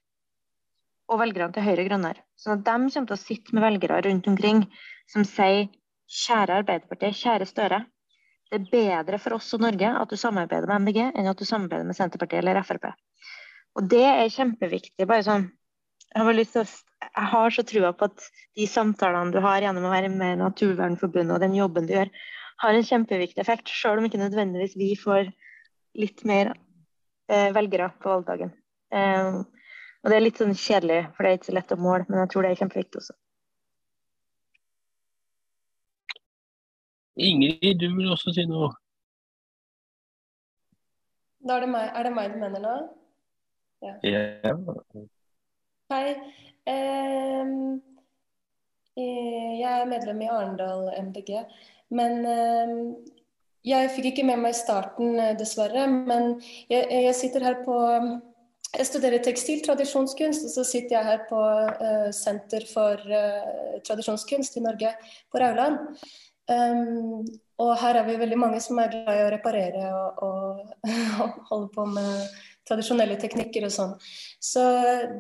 [1.10, 2.24] Og velgerne til Høyre grønnere.
[2.40, 4.64] Sånn at de kommer til å sitte med velgere rundt omkring
[5.10, 5.68] som sier
[6.10, 7.84] kjære Arbeiderpartiet, kjære Støre.
[8.50, 11.46] Det er bedre for oss og Norge at du samarbeider med MDG enn at du
[11.46, 12.90] samarbeider med Senterpartiet eller Frp.
[13.78, 15.06] Og det er kjempeviktig.
[15.06, 15.50] bare sånn
[16.10, 16.70] jeg har, lyst til å,
[17.16, 18.26] jeg har så trua på at
[18.58, 22.12] de samtalene du har gjennom å være med i Naturvernforbundet og den jobben du gjør,
[22.60, 25.30] har en kjempeviktig effekt, selv om ikke nødvendigvis vi får
[26.00, 26.52] litt mer
[27.32, 28.52] eh, velgere på valgdagen.
[28.94, 29.40] Eh,
[30.00, 32.22] og Det er litt sånn kjedelig, for det er ikke så lett å måle, men
[32.24, 33.16] jeg tror det er kjempeviktig også.
[37.20, 38.72] Ingrid, du vil også si noe?
[41.44, 42.76] Da er det meg, er det meg du mener nå?
[43.84, 43.94] Ja.
[44.04, 44.54] ja.
[45.92, 46.16] Hei.
[46.70, 47.80] Um,
[49.00, 51.40] jeg er medlem i Arendal MDG.
[51.96, 52.76] Men um,
[53.66, 55.86] jeg fikk ikke med meg starten, eh, dessverre.
[55.90, 56.36] Men
[56.72, 57.78] jeg, jeg, sitter her på
[58.70, 64.60] Jeg studerer tekstil tradisjonskunst, og så sitter jeg her på uh, Senter for uh, tradisjonskunst
[64.60, 64.92] i Norge,
[65.32, 65.80] på Rauland.
[66.50, 67.26] Um,
[67.60, 70.94] og her er vi veldig mange som er glad i å reparere og, og
[71.50, 72.38] holde på med
[72.70, 73.94] tradisjonelle teknikker og sånn.
[74.44, 74.64] Så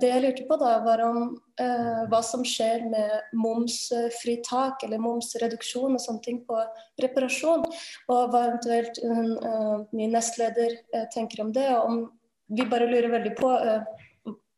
[0.01, 1.21] det jeg lurte på da, var om
[1.59, 6.59] eh, hva som skjer med momsfritak eller momsreduksjon og sånne ting på
[7.03, 7.65] reparasjon.
[8.09, 11.67] Og hva eventuelt hun, eh, min nestleder eh, tenker om det.
[11.77, 12.03] Og om
[12.49, 13.83] vi bare lurer veldig på uh,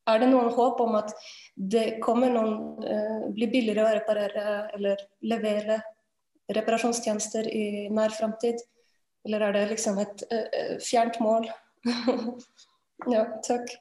[0.07, 1.11] er det noen håp om at
[1.59, 5.75] det kommer noen blir billigere å reparere eller levere
[6.55, 8.63] reparasjonstjenester i nær framtid?
[9.27, 10.23] Eller er det liksom et
[10.87, 11.51] fjernt mål?
[13.09, 13.71] Ja, takk.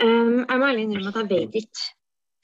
[0.00, 1.88] Um, jeg må ærlig innrømme at jeg vet ikke.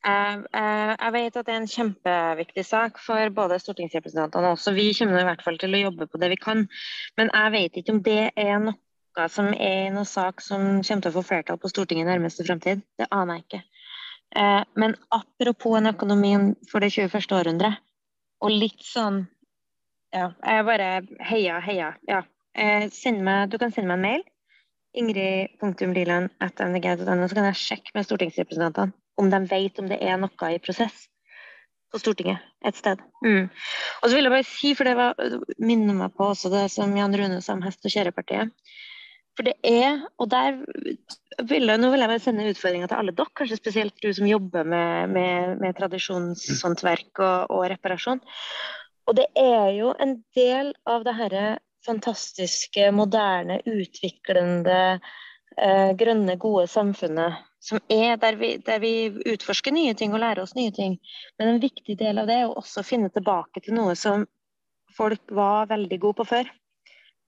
[0.06, 4.74] Uh, uh, jeg vet at det er en kjempeviktig sak for både stortingsrepresentantene og også
[4.76, 6.66] vi kommer i hvert fall til å jobbe på det vi kan.
[7.16, 11.10] Men jeg vet ikke om det er noe som er noe sak som kommer til
[11.10, 12.84] å få flertall på Stortinget i nærmeste fremtid.
[13.00, 13.62] Det aner jeg ikke.
[14.36, 16.34] Uh, men apropos en økonomi
[16.70, 17.32] for det 21.
[17.40, 17.72] århundre,
[18.44, 19.24] og litt sånn
[20.14, 20.90] Ja, jeg bare
[21.28, 21.88] heia, heia.
[22.08, 22.20] Ja,
[22.56, 22.88] Eh,
[23.20, 24.22] meg, du kan sende meg en mail.
[24.96, 30.62] Ingrid.liland.mdg.no, så kan jeg sjekke med stortingsrepresentantene om de vet om det er noe i
[30.62, 31.06] prosess
[31.92, 33.00] på Stortinget et sted.
[33.24, 33.46] Mm.
[34.02, 35.14] Og så vil jeg bare si, for det var,
[35.62, 38.52] minner meg på også det som Jan Rune sa om hest- og kjerrepartiet.
[39.36, 40.56] For det er, og der
[41.44, 44.28] vil jeg, nå vil jeg bare sende utfordringa til alle dere, kanskje spesielt du som
[44.28, 48.22] jobber med, med, med tradisjonshåndverk og, og, reparasjon.
[49.06, 51.44] Og det er jo en del av det herre
[51.86, 54.80] fantastiske, moderne, utviklende,
[55.56, 58.92] eh, grønne, gode samfunnet som er der vi, der vi,
[59.32, 60.98] utforsker nye ting og lærer oss nye ting.
[61.38, 64.26] Men en viktig del av det er å også finne tilbake til noe som
[64.96, 66.52] folk var veldig gode på før.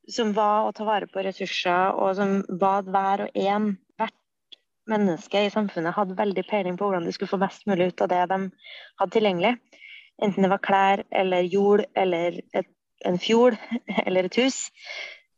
[0.09, 5.43] Som var å ta vare på ressurser, og som var hver og en, hvert menneske
[5.45, 8.23] i samfunnet hadde veldig peiling på hvordan de skulle få mest mulig ut av det
[8.31, 8.41] de
[9.03, 9.57] hadde tilgjengelig.
[10.23, 12.71] Enten det var klær eller jord eller et
[13.07, 13.57] en fjord
[14.07, 14.69] eller et hus.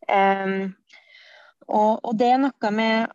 [0.09, 0.73] Um,
[1.69, 3.13] og, og, det er noe med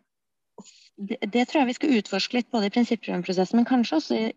[0.96, 4.30] det, det, tror jeg vi skal utforske litt både i prinsipprogramprosessen, men kanskje også i,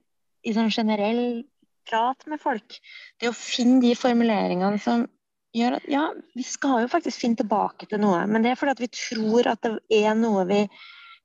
[0.43, 1.45] i sånn generell
[1.89, 2.79] prat med folk.
[3.21, 5.05] Det å finne de formuleringene som
[5.55, 6.03] gjør at ja,
[6.37, 9.49] vi skal jo faktisk finne tilbake til noe, men det er fordi at vi tror
[9.49, 10.65] at det er noe vi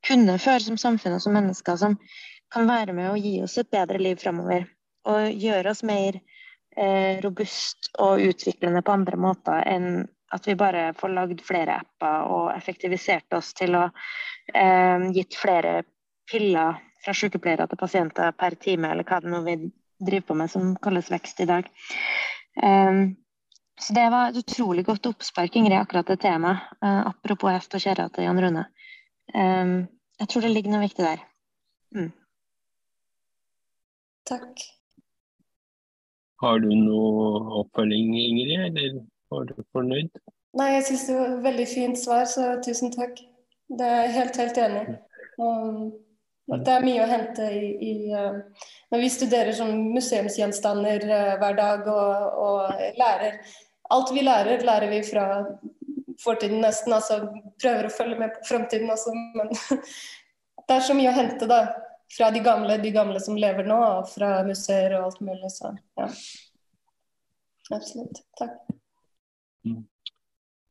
[0.04, 1.98] kunne før som samfunn og som mennesker som
[2.54, 4.68] kan være med å gi oss et bedre liv framover.
[5.10, 6.20] Og gjøre oss mer
[7.22, 10.04] robust og utviklende på andre måter enn
[10.34, 15.84] at vi bare får lagd flere apper og effektivisert oss til å eh, gitt flere
[16.30, 19.58] piller fra sykepleiere til pasienter per time, eller hva det nå vi
[20.04, 21.68] driver på med som kalles vekst i dag.
[22.62, 23.04] Eh,
[23.80, 26.66] så Det var et utrolig godt oppspark, Ingrid, akkurat det temaet.
[26.82, 28.66] Eh, apropos hest og kjerra til Jan Rune.
[29.34, 29.88] Um,
[30.20, 31.22] jeg tror det ligger noe viktig der.
[31.96, 32.10] Mm.
[34.28, 34.73] Takk.
[36.44, 38.96] Har du noe oppfølging, Ingrid, eller
[39.32, 40.10] var du fornøyd?
[40.58, 43.16] Nei, jeg syns det var et veldig fint svar, så tusen takk.
[43.72, 44.82] Det er jeg helt, helt enig.
[45.40, 45.78] Um,
[46.52, 48.36] det er mye å hente i, i uh,
[48.92, 53.40] Når vi studerer som museumsgjenstander uh, hver dag og, og, lærer
[53.94, 55.24] Alt vi lærer, lærer vi fra
[56.20, 56.92] fortiden nesten.
[56.92, 57.22] Altså
[57.60, 59.50] prøver å følge med på framtiden også, men
[60.68, 61.64] det er så mye å hente da.
[62.14, 65.50] Fra de gamle, de gamle som lever nå, og fra museer og alt mulig.
[65.50, 66.08] Så ja.
[67.74, 68.22] Absolutt.
[68.38, 68.60] Takk.
[69.66, 69.82] Mm.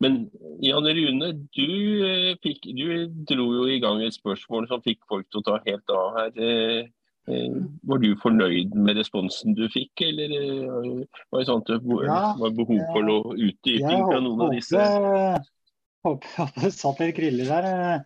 [0.03, 0.17] Men
[0.59, 1.69] Jan Rune, du,
[2.07, 5.59] eh, fikk, du, dro jo i gang et spørsmål som fikk folk til å ta
[5.67, 6.33] helt av her.
[6.35, 6.81] Eh,
[7.31, 7.55] eh,
[7.87, 10.35] var du fornøyd med responsen du fikk, eller
[11.31, 14.83] var det sånn at det var behov for noe utdyping fra noen av disse?
[14.83, 15.43] Jeg
[16.03, 18.03] håper at det satt litt griller der.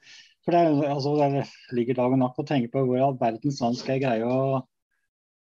[0.48, 3.60] For det, er, altså, det ligger dag og natt å tenke på hvor all verdens
[3.60, 4.62] land skal jeg greie å,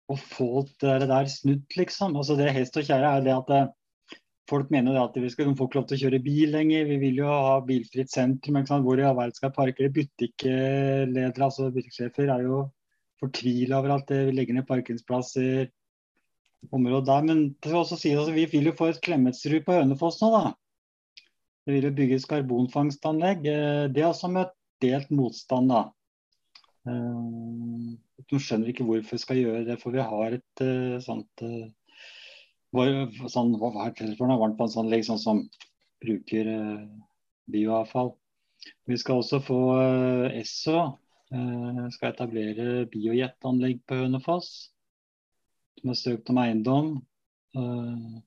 [0.07, 2.15] å få det der snudd, liksom.
[2.15, 3.73] Altså, det hest og kjære er det at
[4.51, 6.89] Folk mener at vi skal få lov til å kjøre bil lenger.
[6.89, 8.59] Vi vil jo ha bilfritt sentrum.
[8.85, 9.93] Hvor i all verden skal parkere?
[9.95, 12.65] Butikkledere, altså butikksjefer, er jo
[13.23, 15.71] fortvila over at vi legger ned parkeringsplasser
[16.75, 17.29] området der.
[17.31, 20.53] Men det også si, altså, vi vil jo få et Klemetsrud på Hønefoss nå, da.
[21.63, 23.47] Det vil jo bygges karbonfangstanlegg.
[23.47, 25.83] Eh, det har også møtt delt motstand, da.
[26.91, 27.93] Eh,
[28.31, 31.67] de skjønner ikke hvorfor vi skal gjøre det, for vi har et uh, sånt uh,
[32.73, 35.45] sånn, hva er noe, varmtvannsanlegg sånn som
[36.03, 36.83] bruker eh,
[37.53, 38.15] bioavfall.
[38.89, 40.79] Vi skal også få eh, Esso
[41.33, 44.73] eh, skal etablere biojetanlegg på Hønefoss.
[45.81, 46.95] Som har søkt om eiendom.
[47.57, 48.21] Eh,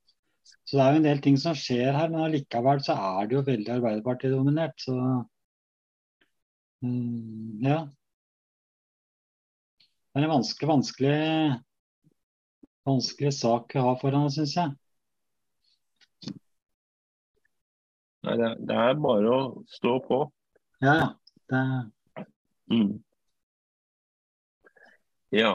[0.66, 3.38] så det er jo en del ting som skjer her, men allikevel så er det
[3.38, 4.78] jo veldig Arbeiderparti-dominert.
[4.82, 4.96] Så
[6.84, 7.80] mm, ja.
[10.16, 11.16] Det er en vanskelig, vanskelig
[12.86, 14.74] vanskelig sak å ha foran deg, syns jeg.
[18.26, 20.22] Nei, det, det, er bare å stå på.
[20.86, 21.14] Ja,
[21.52, 21.66] det...
[22.74, 22.96] Mm.
[25.36, 25.52] Ja.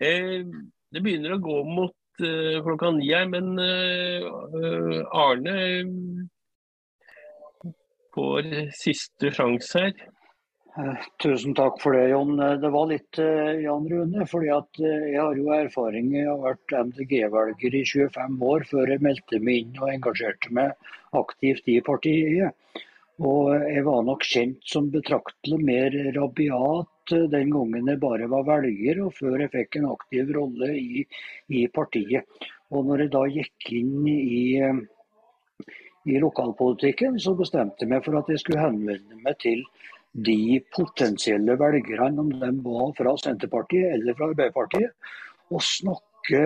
[0.00, 0.46] Eh,
[0.94, 4.24] det begynner å gå mot eh, klokka ni her, men eh,
[5.12, 5.56] Arne
[8.14, 10.13] får siste sjanse her.
[10.74, 12.32] Eh, tusen takk for det, Jon.
[12.42, 14.24] Eh, det var litt uh, Jan Rune.
[14.26, 16.08] fordi Jeg har jo erfaring.
[16.16, 20.74] Jeg har vært MDG-velger i 25 år før jeg meldte meg inn og engasjerte meg
[21.14, 22.58] aktivt i partiet.
[23.22, 26.90] Og Jeg var nok kjent som betraktelig mer rabiat
[27.30, 31.06] den gangen jeg bare var velger, og før jeg fikk en aktiv rolle i,
[31.54, 32.26] i partiet.
[32.74, 34.66] Og når jeg da gikk inn i,
[36.10, 39.62] i lokalpolitikken, så bestemte jeg meg for at jeg skulle henvende meg til
[40.14, 44.94] de potensielle velgerne, om de var fra Senterpartiet eller fra Arbeiderpartiet,
[45.50, 46.44] og snakke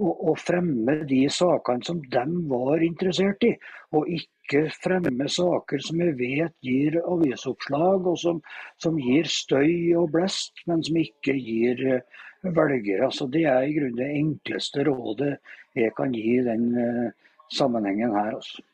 [0.00, 3.52] og, og, fremme de sakene som de var interessert i.
[3.96, 8.40] Og ikke fremme saker som vi vet gir avisoppslag, og som,
[8.80, 12.24] som gir støy og blest, men som ikke gir uh,
[12.56, 13.10] velgere.
[13.12, 15.36] Så Det er i grunnen det enkleste rådet
[15.76, 18.38] jeg kan gi i den uh, sammenhengen her.
[18.40, 18.64] Også.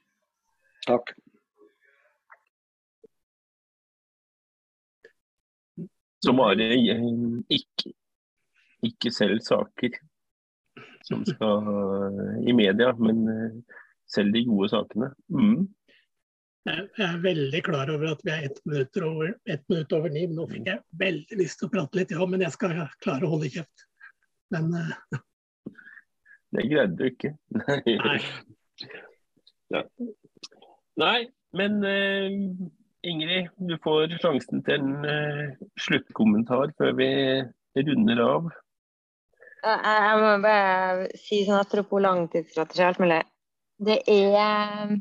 [0.87, 1.17] Takk.
[6.27, 7.95] Som bare ikke,
[8.87, 9.95] ikke selv saker
[11.07, 15.13] som skal i media, men eh, selv de gode sakene.
[15.33, 15.67] Mm.
[16.67, 20.25] Jeg er veldig klar over at vi er ett minutt over, ett minutt over ni.
[20.27, 22.75] Nå fikk jeg veldig lyst til å prate litt, ja, men jeg skal
[23.05, 23.87] klare å holde kjeft.
[24.55, 24.93] Men uh...
[26.57, 27.35] Det greide du ikke.
[27.55, 27.97] Nei.
[29.75, 29.83] Nei.
[31.03, 31.19] Nei,
[31.59, 32.37] men uh,
[33.07, 37.11] Ingrid, du får sjansen til en uh, sluttkommentar før vi
[37.77, 38.49] runder av.
[39.67, 43.21] Jeg må bare si sånn apropos langtidsstrategi og alt mulig.
[43.87, 44.97] Det er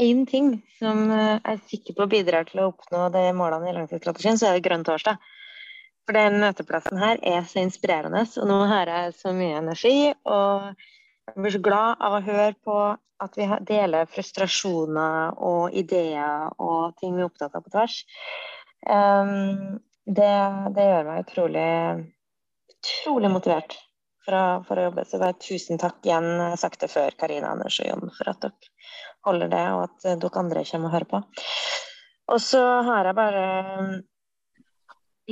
[0.00, 4.40] én ting som jeg er sikker på bidrar til å oppnå de målene i langtidsstrategien,
[4.40, 5.20] så er det Grønn torsdag.
[6.06, 9.96] For den møteplassen her er så inspirerende, og nå har jeg så mye energi.
[10.24, 10.70] Og
[11.26, 12.76] jeg blir så glad av å høre på
[13.24, 17.96] at vi deler frustrasjoner og ideer og ting vi er opptatt av på tvers.
[18.86, 20.34] Um, det,
[20.76, 21.70] det, gjør meg utrolig,
[22.76, 23.74] utrolig motivert
[24.26, 25.06] for å, for å, jobbe.
[25.08, 26.28] Så bare tusen takk igjen,
[26.60, 28.74] sagt det før, Karina Anders og Jon, for at dere
[29.26, 31.22] holder det, og at dere andre kommer og hører på.
[32.36, 33.48] Og så har jeg bare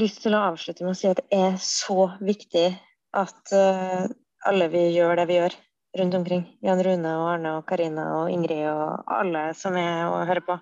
[0.00, 2.66] lyst til å avslutte med å si at det er så viktig
[3.14, 4.08] at uh,
[4.48, 5.54] alle vi gjør det vi gjør
[5.98, 6.44] rundt omkring.
[6.64, 10.58] Jan Rune og Arne og Karina og Ingrid og alle som er og hører på.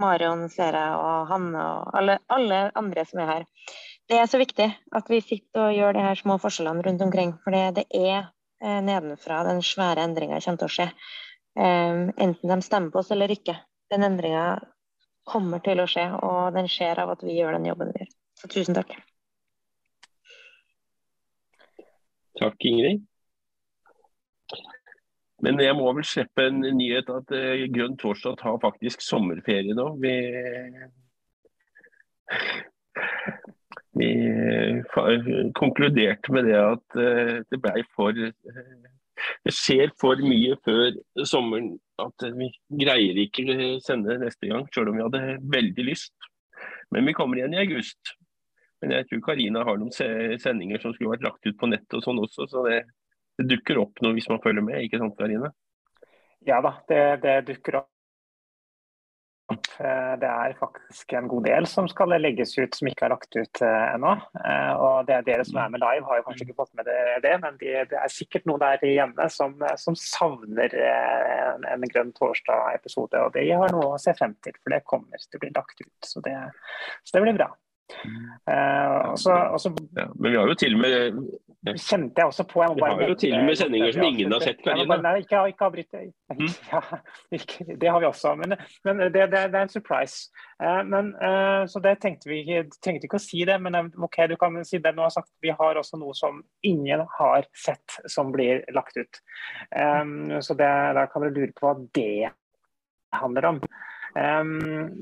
[0.00, 3.44] Marion ser jeg, og Hanne og alle, alle, andre som er her.
[4.08, 4.66] Det er så viktig
[4.96, 7.34] at vi sitter og gjør de her små forskjellene rundt omkring.
[7.44, 10.88] For det er eh, nedenfra den svære endringa kommer til å skje.
[11.52, 13.54] Um, enten de stemmer på oss eller ikke.
[13.92, 14.56] Den endringa
[15.28, 18.12] kommer til å skje, og den skjer av at vi gjør den jobben vi gjør.
[18.40, 18.96] Så tusen takk.
[22.40, 23.04] Takk, Ingrid.
[25.42, 29.88] Men jeg må vel slippe en nyhet at uh, Grønn torsdag har faktisk sommerferie nå.
[30.02, 30.14] Vi,
[33.98, 40.94] vi uh, konkluderte med det at uh, det blei for Det skjer for mye før
[41.28, 42.48] sommeren at vi
[42.80, 43.44] greier ikke
[43.84, 46.14] sende neste gang, sjøl om vi hadde veldig lyst.
[46.90, 48.16] Men vi kommer igjen i august.
[48.82, 49.94] Men jeg tror Karina har noen
[50.42, 52.80] sendinger som skulle vært lagt ut på nettet og sånn også, så det,
[53.42, 55.52] det, dukker opp noe hvis man følger med, ikke sant Karine?
[56.46, 57.88] Ja da, det, det dukker opp.
[59.52, 63.36] Eh, det er faktisk en god del som skal legges ut som ikke er lagt
[63.36, 64.14] ut uh, ennå.
[64.38, 66.88] Uh, og det er Dere som er med live, har jo kanskje ikke fått med
[66.88, 71.88] dere det, men de, det er sikkert noen der hjemme som, som savner en, en,
[71.92, 73.26] Grønn torsdag-episode.
[73.26, 75.84] Og det har noe å se frem til, for det kommer til å bli lagt
[75.84, 76.08] ut.
[76.08, 76.36] Så det,
[77.04, 77.52] så det blir bra.
[78.48, 81.22] Uh, også, også, ja, men vi har jo til og med
[81.62, 84.62] kjente jeg også på Vi har jo til og med sendinger som ingen har sett,
[84.64, 84.96] Karina.
[84.98, 85.94] Nei, ikke, ikke avbryt.
[86.32, 86.48] Mm.
[86.72, 86.80] Ja,
[87.78, 90.32] det har vi også, men, men det, det, det, er en surprise.
[90.58, 92.42] Uh, men, uh, så det tenkte vi
[92.82, 94.94] trengte ikke å si det, men ok, du kan si det.
[94.96, 99.22] Nå har sagt Vi har også noe som ingen har sett som blir lagt ut.
[99.70, 102.32] Um, så det, da kan dere lure på hva det
[103.14, 103.62] handler om.
[104.18, 104.98] Um,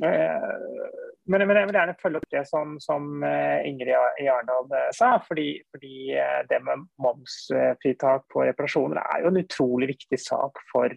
[1.31, 5.13] men, men, jeg vil gjerne følge opp det som, som eh, Ingrid Jarndal eh, sa.
[5.23, 10.95] Fordi, fordi, eh, det med momsfritak på reparasjoner er jo en utrolig viktig sak for,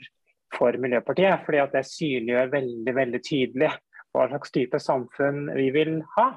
[0.57, 1.45] for Miljøpartiet.
[1.45, 3.69] fordi at det synliggjør veldig, veldig tydelig
[4.13, 6.27] hva slags type samfunn vi vil ha.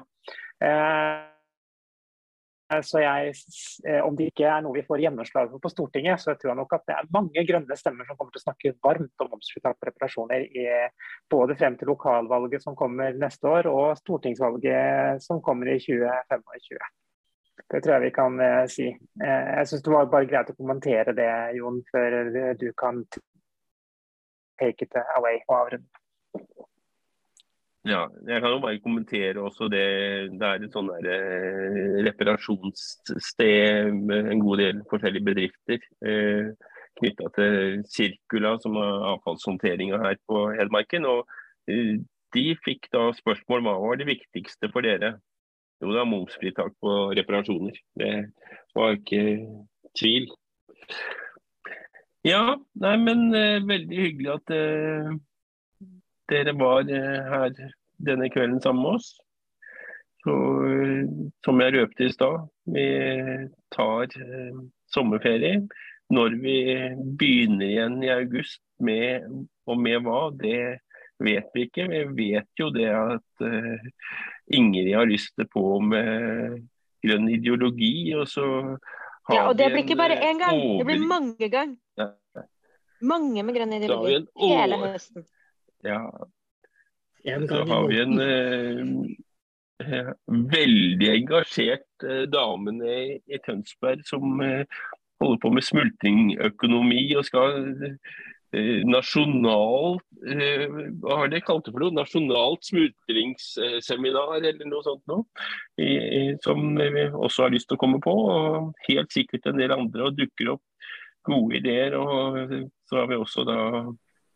[0.63, 1.25] Eh,
[2.83, 3.33] så jeg,
[3.87, 6.59] eh, Om det ikke er noe vi får gjennomslag for på Stortinget, så tror jeg
[6.59, 9.77] nok at det er mange grønne stemmer som kommer til å snakke varmt om momsfritak
[9.79, 10.65] på reparasjoner, i,
[11.31, 16.89] både frem til lokalvalget som kommer neste år, og stortingsvalget som kommer i 2025.
[17.67, 18.89] Det tror jeg vi kan eh, si.
[18.91, 22.19] Eh, jeg syns det var bare greit å kommentere det, Jon, før
[22.59, 23.05] du kan
[24.59, 26.06] take it away og avrunde.
[27.87, 29.83] Ja, jeg kan jo bare kommentere også det.
[30.35, 36.49] Det er et sånn eh, reparasjonssted med en god del forskjellige bedrifter eh,
[36.99, 41.07] knytta til Circula, som er avfallshåndteringa her på Hedmarken.
[41.07, 41.23] Og
[41.71, 41.95] eh,
[42.35, 45.15] de fikk da spørsmål hva var det viktigste for dere.
[45.79, 47.77] Jo, det er momsfritak på reparasjoner.
[48.01, 48.11] Det
[48.75, 49.23] var ikke
[49.97, 50.27] tvil.
[52.27, 55.11] Ja, nei, men eh, veldig hyggelig at eh,
[56.31, 57.53] dere var eh, her
[58.07, 59.11] denne kvelden sammen med oss.
[60.23, 60.35] Så,
[60.67, 61.03] eh,
[61.45, 62.87] som jeg røpte i stad, vi
[63.75, 64.63] tar eh,
[64.93, 65.61] sommerferie.
[66.13, 66.57] Når vi
[67.19, 69.25] begynner igjen i august med,
[69.67, 70.79] og med hva, det
[71.23, 71.87] vet vi ikke.
[71.91, 73.89] Vi vet jo det at uh,
[74.55, 76.61] Ingrid har lyst til på med
[77.03, 78.13] grønn ideologi.
[78.15, 78.45] og så
[79.27, 81.75] har ja, og det blir ikke bare én gang, det blir mange ganger.
[83.03, 85.27] Mange med grønn ideologi hele høsten.
[85.85, 86.01] Ja.
[87.27, 88.19] Så har vi en
[89.83, 94.63] eh, veldig engasjert eh, dame i, i Tønsberg som eh,
[95.21, 97.57] holder på med smultringøkonomi og skal
[97.89, 100.65] eh, nasjonalt eh,
[101.01, 101.97] Hva har de kalt det for noe?
[101.97, 105.27] Nasjonalt smultringsseminar eller noe sånt noe.
[106.45, 108.13] som vi også har lyst til å komme på.
[108.13, 110.07] Og helt sikkert en del andre.
[110.07, 110.63] Og dukker opp
[111.27, 111.99] gode ideer.
[111.99, 113.59] Og så har vi også da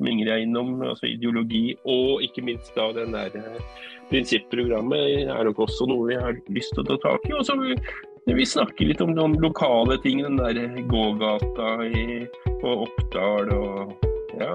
[0.09, 3.65] Ingrid er innom, altså ideologi, og ikke minst da den der eh,
[4.11, 7.35] prinsipprogrammet er nok også noe vi har lyst til å ta tak i.
[7.37, 12.23] Og så vil vi snakke litt om noen lokale ting, den der gågata i,
[12.61, 14.07] på Oppdal og
[14.39, 14.53] ja.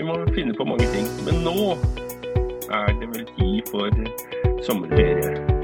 [0.00, 1.06] Vi må finne på mange ting.
[1.26, 1.56] Men nå
[2.72, 4.04] er det vel tid for
[4.64, 5.59] sommerferie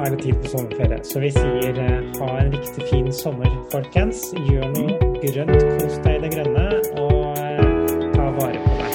[0.00, 0.98] er det tid for sommerferie.
[1.04, 4.24] Så vi sier eh, ha en riktig fin sommer, folkens.
[4.48, 6.68] Gjør noe grønt, kos deg i det grønne,
[7.02, 8.92] og eh, ta vare på deg.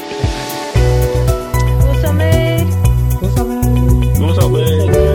[1.81, 2.71] God sommer!
[3.19, 3.61] God sommer!
[4.21, 5.06] God sommer.